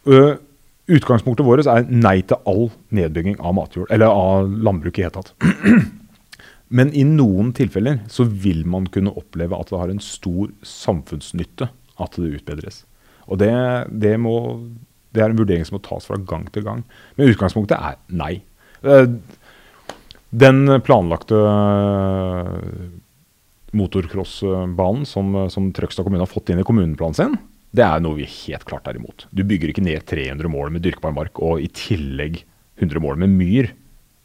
[0.08, 0.39] Uh,
[0.88, 5.34] utgangspunktet vårt er nei til all nedbygging av matjord, eller av landbruk i hele tatt.
[6.78, 11.67] Men i noen tilfeller så vil man kunne oppleve at det har en stor samfunnsnytte
[12.02, 12.84] at det utbedres.
[13.34, 13.54] Og det,
[13.89, 14.36] det, må,
[15.13, 16.84] det, er en vurdering som må tas fra gang til gang.
[17.17, 18.36] Men utgangspunktet er nei.
[18.86, 19.08] Eh,
[20.34, 22.86] den planlagte eh,
[23.74, 27.38] motocrossbanen som, som Trøgstad kommune har fått inn i kommuneplanen sin,
[27.74, 29.26] det er noe vi helt klart er imot.
[29.34, 32.43] Du bygger ikke ned 300 mål med dyrkbar mark og i tillegg
[32.78, 33.72] 100 mål med myr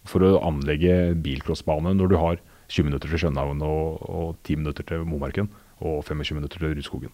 [0.08, 4.84] for å anlegge bilcrossbane når du har 20 minutter til Skjønhaugen og, og 10 minutter
[4.88, 5.48] til Momarken
[5.80, 7.12] og 25 minutter til Rudskogen.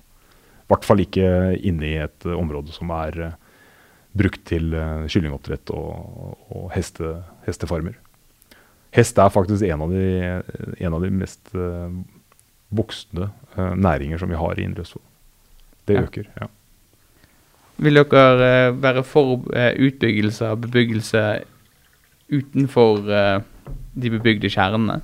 [0.64, 1.29] I hvert fall ikke
[1.61, 3.35] inne i et uh, område som er uh,
[4.16, 7.98] brukt til uh, kyllingoppdrett og, og heste, hestefarmer.
[8.94, 10.05] Hest er faktisk en av de,
[10.87, 11.50] en av de mest
[12.70, 13.27] voksne
[13.74, 15.03] næringer som vi har i Indre Østfold.
[15.90, 16.05] Det ja.
[16.07, 16.46] øker, ja.
[17.83, 21.24] Vil dere være for utbyggelse av bebyggelse
[22.31, 25.00] utenfor de bebygde kjernene?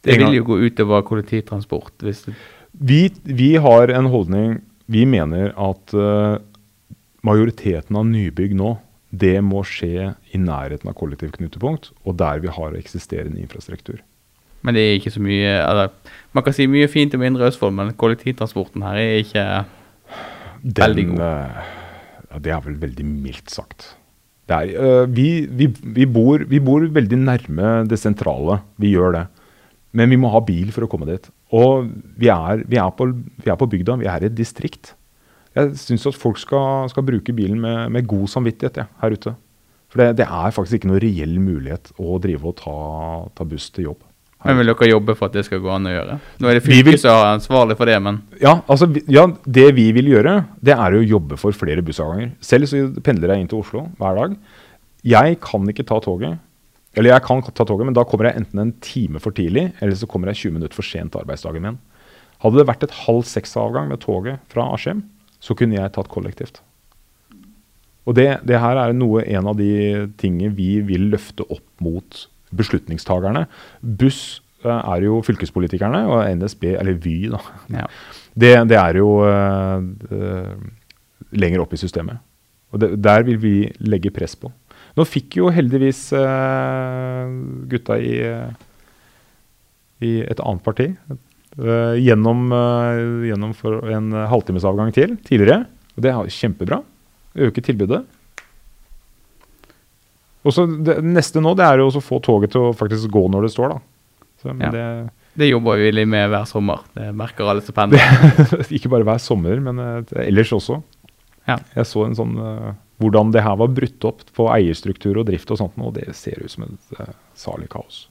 [0.00, 1.92] Det vil jo gå utover kollektivtransport.
[2.00, 2.34] hvis det
[2.78, 6.36] vi, vi, har en holdning Vi mener at uh,
[7.26, 8.76] majoriteten av nybygg nå
[9.16, 14.02] det må skje i nærheten av kollektivknutepunkt, og der vi har eksisterende infrastruktur.
[14.66, 15.92] Men det er ikke så mye eller,
[16.34, 19.44] Man kan si mye fint om Indre Østfold, men kollektivtransporten her er ikke
[20.60, 21.22] Den, veldig god.
[21.22, 21.70] Uh,
[22.26, 23.92] ja, det er vel veldig mildt sagt.
[24.50, 28.60] Er, uh, vi, vi, vi, bor, vi bor veldig nærme det sentrale.
[28.82, 29.24] Vi gjør det.
[29.96, 31.30] Men vi må ha bil for å komme dit.
[31.56, 31.88] Og
[32.18, 33.08] vi er, vi er, på,
[33.42, 34.94] vi er på, bygda, vi er i et distrikt.
[35.56, 39.32] Jeg syns at folk skal, skal, bruke bilen med, med god samvittighet ja, her ute.
[39.92, 42.76] For det, det, er faktisk ikke noe reell mulighet å drive og ta,
[43.38, 44.00] ta buss til jobb
[44.42, 46.16] Men vil dere jobbe for at det skal gå an å gjøre?
[46.42, 49.86] Nå er det fylket som er ansvarlig for det, men Ja, altså, ja, det vi
[49.96, 52.34] vil gjøre, det er å jobbe for flere bussavganger.
[52.44, 54.36] Selv så pendler jeg inn til Oslo hver dag.
[55.06, 56.42] Jeg kan ikke ta toget.
[56.96, 59.98] Eller jeg kan ta toget, men da kommer jeg enten en time for tidlig, eller
[59.98, 61.76] så kommer jeg 20 minutter for sent til arbeidsdagen min.
[62.40, 65.04] Hadde det vært et halv seks-avgang med toget fra Askim,
[65.40, 66.62] så kunne jeg tatt kollektivt.
[68.06, 72.26] Og det, det her er noe, en av de tingene vi vil løfte opp mot
[72.56, 73.44] beslutningstagerne.
[73.82, 74.20] Buss
[74.64, 77.42] eh, er jo fylkespolitikerne, og NSB, eller Vy, da.
[77.82, 77.88] ja.
[78.36, 80.54] Det, det er jo eh,
[81.36, 82.22] lenger opp i systemet.
[82.72, 84.52] Og det, der vil vi legge press på.
[84.96, 87.32] Nå fikk jo heldigvis eh,
[87.68, 88.14] gutta i,
[90.06, 95.66] i et annet parti eh, gjennom, eh, gjennom for en halvtimesavgang til tidligere.
[95.96, 96.80] Og det er kjempebra.
[97.46, 98.02] Øke tilbudet.
[100.46, 103.26] Og så det neste nå det er jo å få toget til å faktisk gå
[103.32, 103.76] når det står.
[103.76, 103.78] da.
[104.40, 104.72] Så, men Ja.
[104.72, 104.86] det,
[105.36, 106.80] Det jobber vi litt med hver sommer.
[106.96, 108.00] Det merker alle som pendler.
[108.76, 109.76] ikke bare hver sommer, men
[110.16, 110.78] ellers også.
[111.46, 111.58] Ja.
[111.76, 112.70] Jeg så en sånn eh,
[113.02, 116.40] hvordan det her var brutt opp på eierstruktur og drift og sånt, og det ser
[116.42, 118.06] ut som et uh, salig kaos.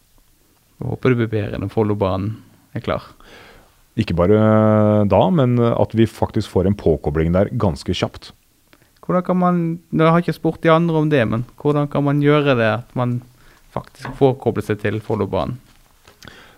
[0.79, 2.35] Jeg håper det blir bedre når Follobanen
[2.75, 3.07] er klar.
[3.95, 8.33] Ikke bare eh, da, men eh, at vi faktisk får en påkobling der ganske kjapt.
[9.05, 9.61] Hvordan kan man,
[9.93, 12.97] Jeg har ikke spurt de andre om det, men hvordan kan man gjøre det at
[12.97, 13.21] man
[13.71, 15.61] faktisk får koble seg til Follobanen?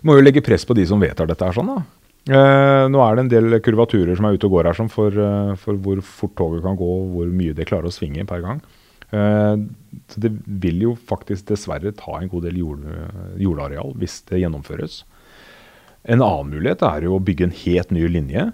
[0.02, 1.84] Må jo legge press på de som vedtar dette her sånn, da.
[2.28, 5.16] Eh, nå er det en del kurvaturer som er ute og går her sånn for,
[5.16, 8.42] eh, for hvor fort toget kan gå, og hvor mye det klarer å svinge per
[8.44, 8.60] gang.
[9.16, 9.56] Eh,
[10.12, 12.84] så det vil jo faktisk dessverre ta en god del jord,
[13.40, 15.04] jordareal hvis det gjennomføres.
[16.08, 18.54] En annen mulighet er jo å bygge en helt ny linje.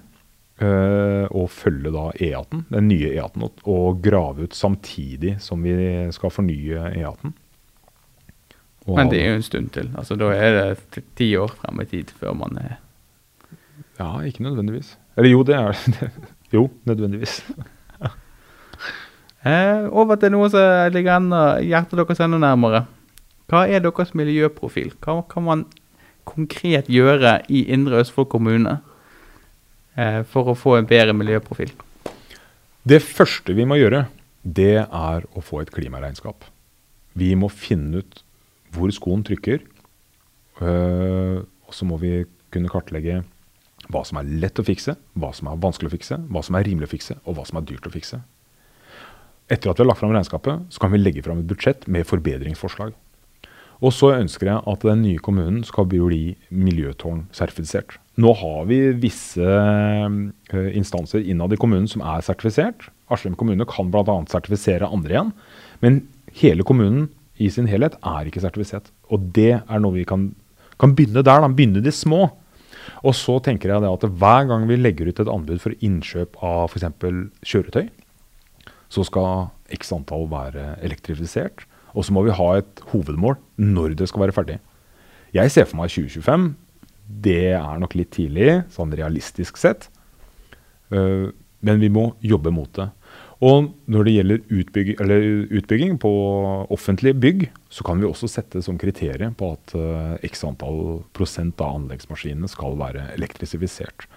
[0.62, 5.74] eh, og følge da E18, den nye E18, og, grave ut samtidig som vi
[6.14, 7.34] skal fornye E18.
[8.86, 9.90] Og Men det er jo en stund til.
[9.98, 12.78] altså Da er det ti år frem i tid før man er
[14.00, 14.96] Ja, ikke nødvendigvis.
[15.18, 16.10] Eller jo, det er det.
[16.54, 17.40] Jo, nødvendigvis.
[19.46, 22.84] eh, Over til noe som ligger enda, hjertet deres enda nærmere.
[23.50, 24.92] Hva er deres miljøprofil?
[25.02, 25.64] Hva kan man
[26.30, 28.76] konkret gjøre i Indre Østfold kommune
[29.98, 31.74] eh, for å få en bedre miljøprofil?
[32.86, 34.06] Det første vi må gjøre,
[34.44, 36.46] det er å få et klimaregnskap.
[37.18, 38.24] Vi må finne ut
[38.74, 39.62] hvor skoen trykker.
[40.62, 43.24] øh, og så må vi kunne kartlegge
[43.92, 46.68] hva som er lett å fikse, hva som er vanskelig å fikse, hva som er
[46.68, 48.22] rimelig å fikse, og hva som er dyrt å fikse.
[49.52, 52.08] Etter at vi har lagt fram regnskapet, så kan vi legge fram et budsjett med
[52.08, 52.94] forbedringsforslag.
[53.84, 57.98] Og så ønsker jeg at den nye kommunen skal bli miljøtårn-sertifisert.
[58.24, 62.88] Nå har vi visse eh, instanser innad i kommunen som er sertifisert.
[63.12, 64.16] Askim kommune kan bl.a.
[64.32, 65.34] sertifisere andre igjen.
[65.84, 66.00] Men
[66.38, 67.10] hele kommunen
[67.42, 68.94] i sin helhet er ikke sertifisert.
[69.12, 70.30] Og det er noe vi kan,
[70.80, 71.44] kan begynne der.
[71.44, 71.52] Da.
[71.52, 72.30] Begynne de små.
[73.04, 76.72] Og så tenker jeg at hver gang vi legger ut et anbud for innkjøp av
[76.72, 76.88] f.eks.
[77.44, 77.90] kjøretøy,
[78.94, 81.66] så skal x antall være elektrifisert.
[81.94, 84.60] Og så må vi ha et hovedmål når det skal være ferdig.
[85.36, 86.54] Jeg ser for meg 2025.
[87.26, 89.90] Det er nok litt tidlig, sånn realistisk sett.
[90.94, 91.28] Eh,
[91.64, 92.90] men vi må jobbe mot det.
[93.44, 95.00] Og når det gjelder utbygging,
[95.52, 96.12] utbygging på
[96.72, 101.60] offentlige bygg, så kan vi også sette som kriterium på at eh, x antall prosent
[101.64, 104.08] av anleggsmaskinene skal være elektrifisert.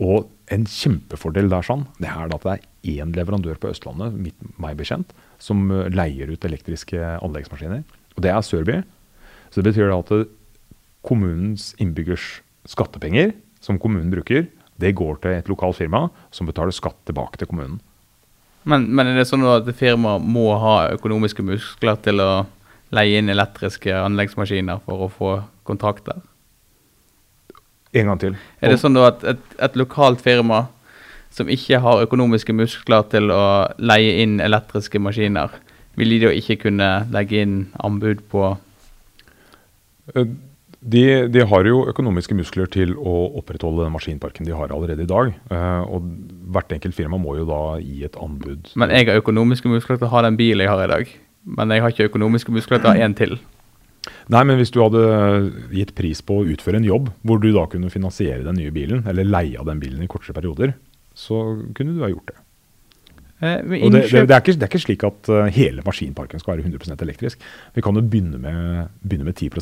[0.00, 4.48] Og en kjempefordel der sånn, det er at det er én leverandør på Østlandet, mitt,
[4.62, 7.84] meg bekjent, som eh, leier ut elektriske anleggsmaskiner.
[8.16, 8.80] Og det er Sørby.
[9.52, 10.16] Så det betyr at
[11.04, 12.40] kommunens innbyggers
[12.72, 14.46] skattepenger som kommunen bruker,
[14.80, 17.82] det går til et lokalt firma som betaler skatt tilbake til kommunen.
[18.64, 22.30] Men, men er det sånn at firmaet må ha økonomiske muskler til å
[22.94, 25.32] leie inn elektriske anleggsmaskiner for å få
[25.68, 26.20] kontrakter?
[27.92, 28.36] En gang til.
[28.62, 30.66] Er det sånn at et, et lokalt firma
[31.32, 33.44] som ikke har økonomiske muskler til å
[33.80, 35.52] leie inn elektriske maskiner,
[35.96, 38.54] vil de da ikke kunne legge inn anbud på
[40.14, 40.26] Eh,
[40.82, 45.10] De, de har jo økonomiske muskler til å opprettholde den maskinparken de har allerede i
[45.10, 45.30] dag.
[45.54, 46.08] Eh, og
[46.54, 48.72] hvert enkelt firma må jo da gi et anbud.
[48.74, 51.12] Men jeg har økonomiske muskler til å ha den bilen jeg har i dag.
[51.46, 53.38] Men jeg har ikke økonomiske muskler til å ha en til.
[54.34, 55.02] Nei, men hvis du hadde
[55.70, 59.04] gitt pris på å utføre en jobb, hvor du da kunne finansiere den nye bilen,
[59.06, 60.74] eller leie av den bilen i kortere perioder,
[61.14, 61.44] så
[61.76, 62.38] kunne du ha gjort det.
[63.42, 66.42] Eh, Og det, det, det, er ikke, det er ikke slik at eh, hele maskinparken
[66.42, 67.42] skal være 100% elektrisk.
[67.74, 69.52] Vi kan jo begynne med, begynne med 10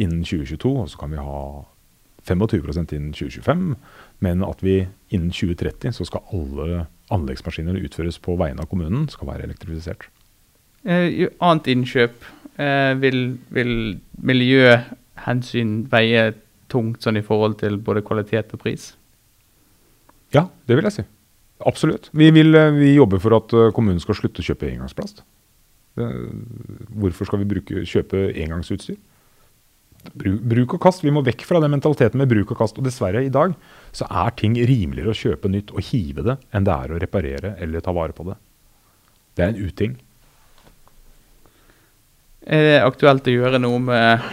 [0.00, 1.42] innen 2022, og så kan vi ha
[2.28, 3.76] 25% innen 2025.
[4.24, 9.30] Men at vi innen 2030 så skal alle anleggsmaskiner utføres på vegne av kommunen, skal
[9.32, 10.08] være elektrifisert.
[10.84, 12.24] eh, annet innkjøp,
[12.56, 16.32] eh, vil, vil miljøhensyn veie
[16.68, 18.94] tungt sånn i forhold til både kvalitet og pris?
[20.32, 21.04] Ja, det vil jeg si.
[21.66, 22.08] Absolutt.
[22.12, 25.24] Vi, vil, eh, vi jobber for at eh, kommunen skal slutte å kjøpe engangsplast.
[26.00, 28.96] Hvorfor skal vi bruke, kjøpe engangsutstyr?
[30.00, 31.04] Bruk, og kast.
[31.04, 32.78] Vi må vekk fra den mentaliteten med bruk og kast.
[32.80, 33.52] Og dessverre, i dag
[33.96, 37.54] så er ting rimeligere å kjøpe nytt og hive det enn det er å reparere
[37.60, 38.36] eller ta vare på det.
[39.36, 39.96] Det er en uting.
[42.48, 44.30] Er det aktuelt å gjøre noe med,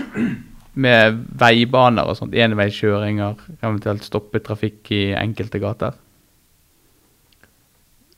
[0.80, 2.36] med veibaner og sånt?
[2.36, 5.98] Enveiskjøringer, eventuelt stoppe trafikk i enkelte gater?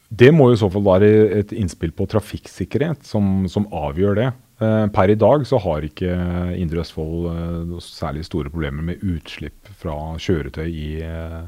[0.10, 4.30] Det må i så fall være et innspill på trafikksikkerhet som, som avgjør det.
[4.60, 6.12] Eh, per i dag så har ikke
[6.60, 11.46] Indre Østfold eh, særlig store problemer med utslipp fra kjøretøy i, eh,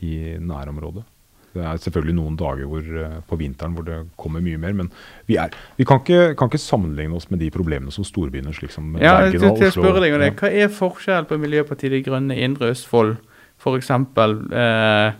[0.00, 1.04] i nærområdet.
[1.52, 2.86] Det er selvfølgelig noen dager hvor,
[3.28, 4.88] på vinteren hvor det kommer mye mer, men
[5.28, 8.72] vi, er, vi kan, ikke, kan, ikke, sammenligne oss med de problemene som storbyene slik
[8.72, 9.92] som ja, Bergen og Oslo.
[10.00, 10.30] Deg det.
[10.40, 13.18] Hva er forskjellen på Miljøpartiet De Grønne i Indre Østfold
[13.60, 13.92] f.eks.
[13.92, 15.12] Eh,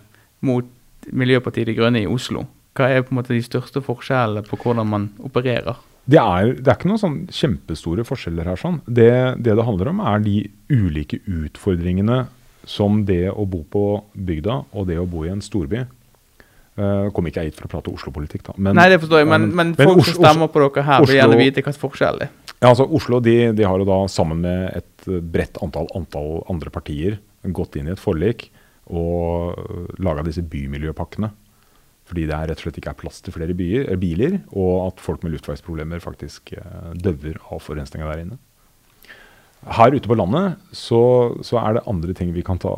[0.49, 0.73] mot
[1.13, 2.47] Miljøpartiet De Grønne i Oslo?
[2.73, 5.77] Hva er på en måte de største forskjellene på hvordan man opererer?
[6.03, 8.59] Det er, det er ikke noen sånn kjempestore forskjeller her.
[8.59, 8.81] sånn.
[8.87, 10.37] Det, det, det handler om, er de
[10.73, 12.25] ulike utfordringene
[12.69, 13.85] som det å bo på
[14.15, 15.85] bygda og det å bo i en storby.
[16.73, 18.55] Uh, kom ikke jeg hit for å prate Oslo-politikk, da.
[18.57, 21.05] Men, Nei, det forstår jeg, men, men, men folk Oslo, som stemmer på dere her,
[21.05, 22.31] vil gjerne vite hva forskjell er.
[22.55, 26.73] Ja, altså Oslo de, de, har jo da sammen med et bredt antall, antall andre
[26.73, 27.19] partier
[27.53, 28.47] gått inn i et forlik
[28.93, 31.29] og laga disse bymiljøpakkene.
[32.13, 34.99] Fordi det rett og slett ikke er plass til flere byer, eh, biler, og at
[35.01, 38.37] folk med luftveisproblemer faktisk uh, døver av forurensninga der inne.
[39.65, 41.01] Her ute på landet så,
[41.41, 42.75] så, er det andre ting vi kan ta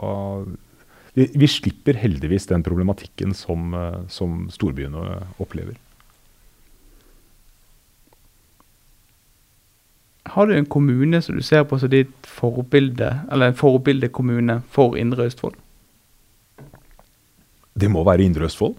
[1.17, 5.03] Vi, vi slipper heldigvis den problematikken som, uh, som storbyene
[5.43, 5.75] opplever.
[10.31, 14.95] Har du en kommune som du ser på som ditt forbilde, eller en forbildekommune for
[14.95, 15.59] Indre Østfold?
[17.75, 18.79] Det må være Indre Østfold.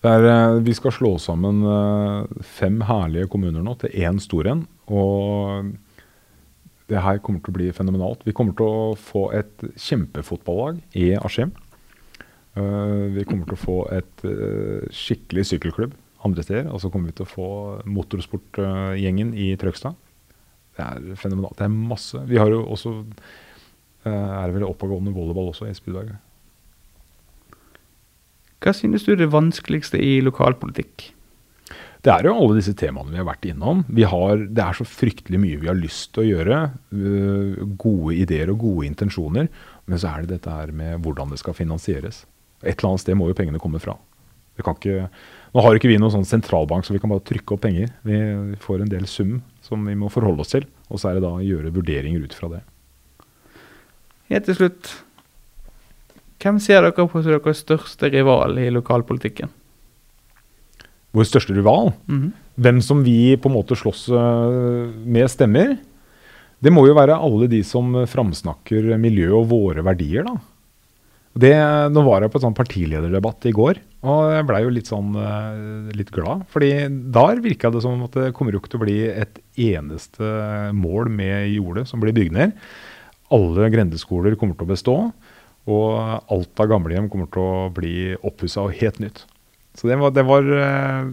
[0.00, 4.62] Er, eh, vi skal slå sammen eh, fem herlige kommuner nå til én stor en.
[4.88, 5.74] Og
[6.88, 8.24] det her kommer til å bli fenomenalt.
[8.24, 11.52] Vi kommer til å få et kjempefotballag i Askim.
[12.56, 14.24] Eh, vi kommer til å få et
[14.88, 15.92] skikkelig sykkelklubb
[16.24, 16.72] andre steder.
[16.72, 17.50] Og så kommer vi til å få
[17.84, 20.00] motorsportgjengen i Trøgstad.
[20.80, 21.58] Det er fenomenalt.
[21.60, 22.24] Det er masse.
[22.24, 22.96] Vi har jo også
[24.08, 26.16] er det vel oppadgående volleyball også i Spydberg.
[28.60, 31.10] Hva synes du er det vanskeligste i lokalpolitikk?
[32.00, 33.82] Det er jo alle disse temaene vi har vært innom.
[34.08, 36.60] Har, det er så fryktelig mye vi har lyst til å gjøre.
[36.92, 39.50] Uh, gode ideer og gode intensjoner.
[39.84, 42.22] Men så er det dette her med hvordan det skal finansieres.
[42.62, 43.98] Et eller annet sted må jo pengene komme fra.
[44.60, 45.06] Ikke,
[45.54, 47.92] nå har ikke vi noen sånn sentralbank så vi kan bare trykke opp penger.
[48.04, 48.18] Vi
[48.60, 50.66] får en del sum som vi må forholde oss til.
[50.88, 52.64] Og så er det da å gjøre vurderinger ut fra det.
[54.30, 54.92] Helt til slutt,
[56.40, 59.50] hvem ser dere på som deres største rival i lokalpolitikken?
[61.12, 61.92] Vår største rival?
[62.08, 62.32] Mm -hmm.
[62.56, 65.78] Hvem som vi på en måte slåss eh, med stemmer?
[66.60, 70.36] Det må jo være alle de som framsnakker miljø og våre verdier, da.
[71.30, 71.54] Det,
[71.94, 75.14] nå var jeg på en sånn partilederdebatt i går, og jeg blei jo litt sånn
[75.14, 76.42] eh, litt glad.
[76.50, 80.72] fordi der virka det som at det kommer jo ikke til å bli et eneste
[80.74, 82.52] mål med jordet som blir bygd ned.
[83.30, 84.96] Alle grendeskoler kommer til å bestå.
[85.68, 85.90] Og
[86.32, 89.24] alt av gamlehjem kommer til å bli oppussa og helt nytt.
[89.76, 91.10] Så det var, det var, eh,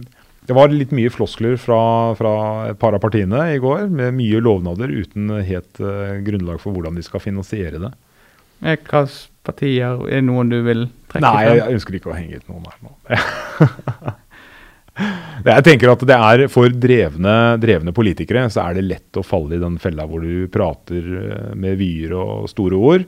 [0.48, 1.80] det var litt mye floskler fra,
[2.18, 2.34] fra,
[2.72, 6.96] et par av partiene i går, med mye lovnader uten helt uh, grunnlag for hvordan
[6.98, 7.92] de skal finansiere det.
[8.64, 9.04] Hvilke
[9.46, 11.52] partier er noen du vil trekke Nei, frem?
[11.52, 14.16] Nei, jeg ønsker ikke å henge ut noen her nå.
[15.52, 19.56] jeg tenker at det er For drevne, drevne, politikere så er det lett å falle
[19.56, 23.06] i den fella hvor du prater eh, med vyer og store ord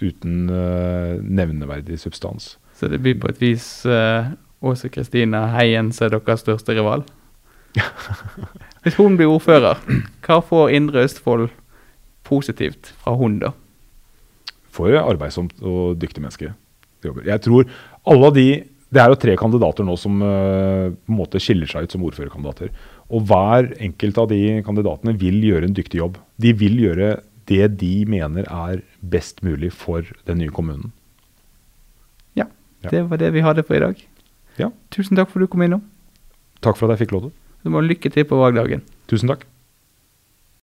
[0.00, 2.54] uten uh, nevneverdig substans.
[2.76, 7.04] Så det blir på et vis uh, Åse Kristina Heien som er deres største rival?
[8.82, 9.80] Hvis hun blir ordfører,
[10.24, 11.48] hva får Indre Østfold
[12.26, 13.52] positivt fra hun da?
[14.70, 16.52] For arbeidsomt og dyktig menneske.
[17.00, 17.64] Jeg tror
[18.08, 18.48] alle de
[18.90, 22.02] Det er jo tre kandidater nå som uh, på en måte skiller seg ut som
[22.02, 22.72] ordførerkandidater.
[23.14, 26.16] Og hver enkelt av de kandidatene vil gjøre en dyktig jobb.
[26.42, 27.12] De vil gjøre
[27.50, 30.92] det de mener er best mulig for den nye kommunen.
[32.38, 32.46] Ja,
[32.84, 32.92] ja.
[32.94, 34.06] det var det vi hadde for i dag.
[34.60, 34.70] Ja.
[34.94, 35.82] Tusen takk for at du kom innom.
[36.62, 37.36] Takk for at jeg fikk lov til.
[37.64, 38.84] Du må lykke til på valgdagen.
[39.10, 39.49] Tusen takk.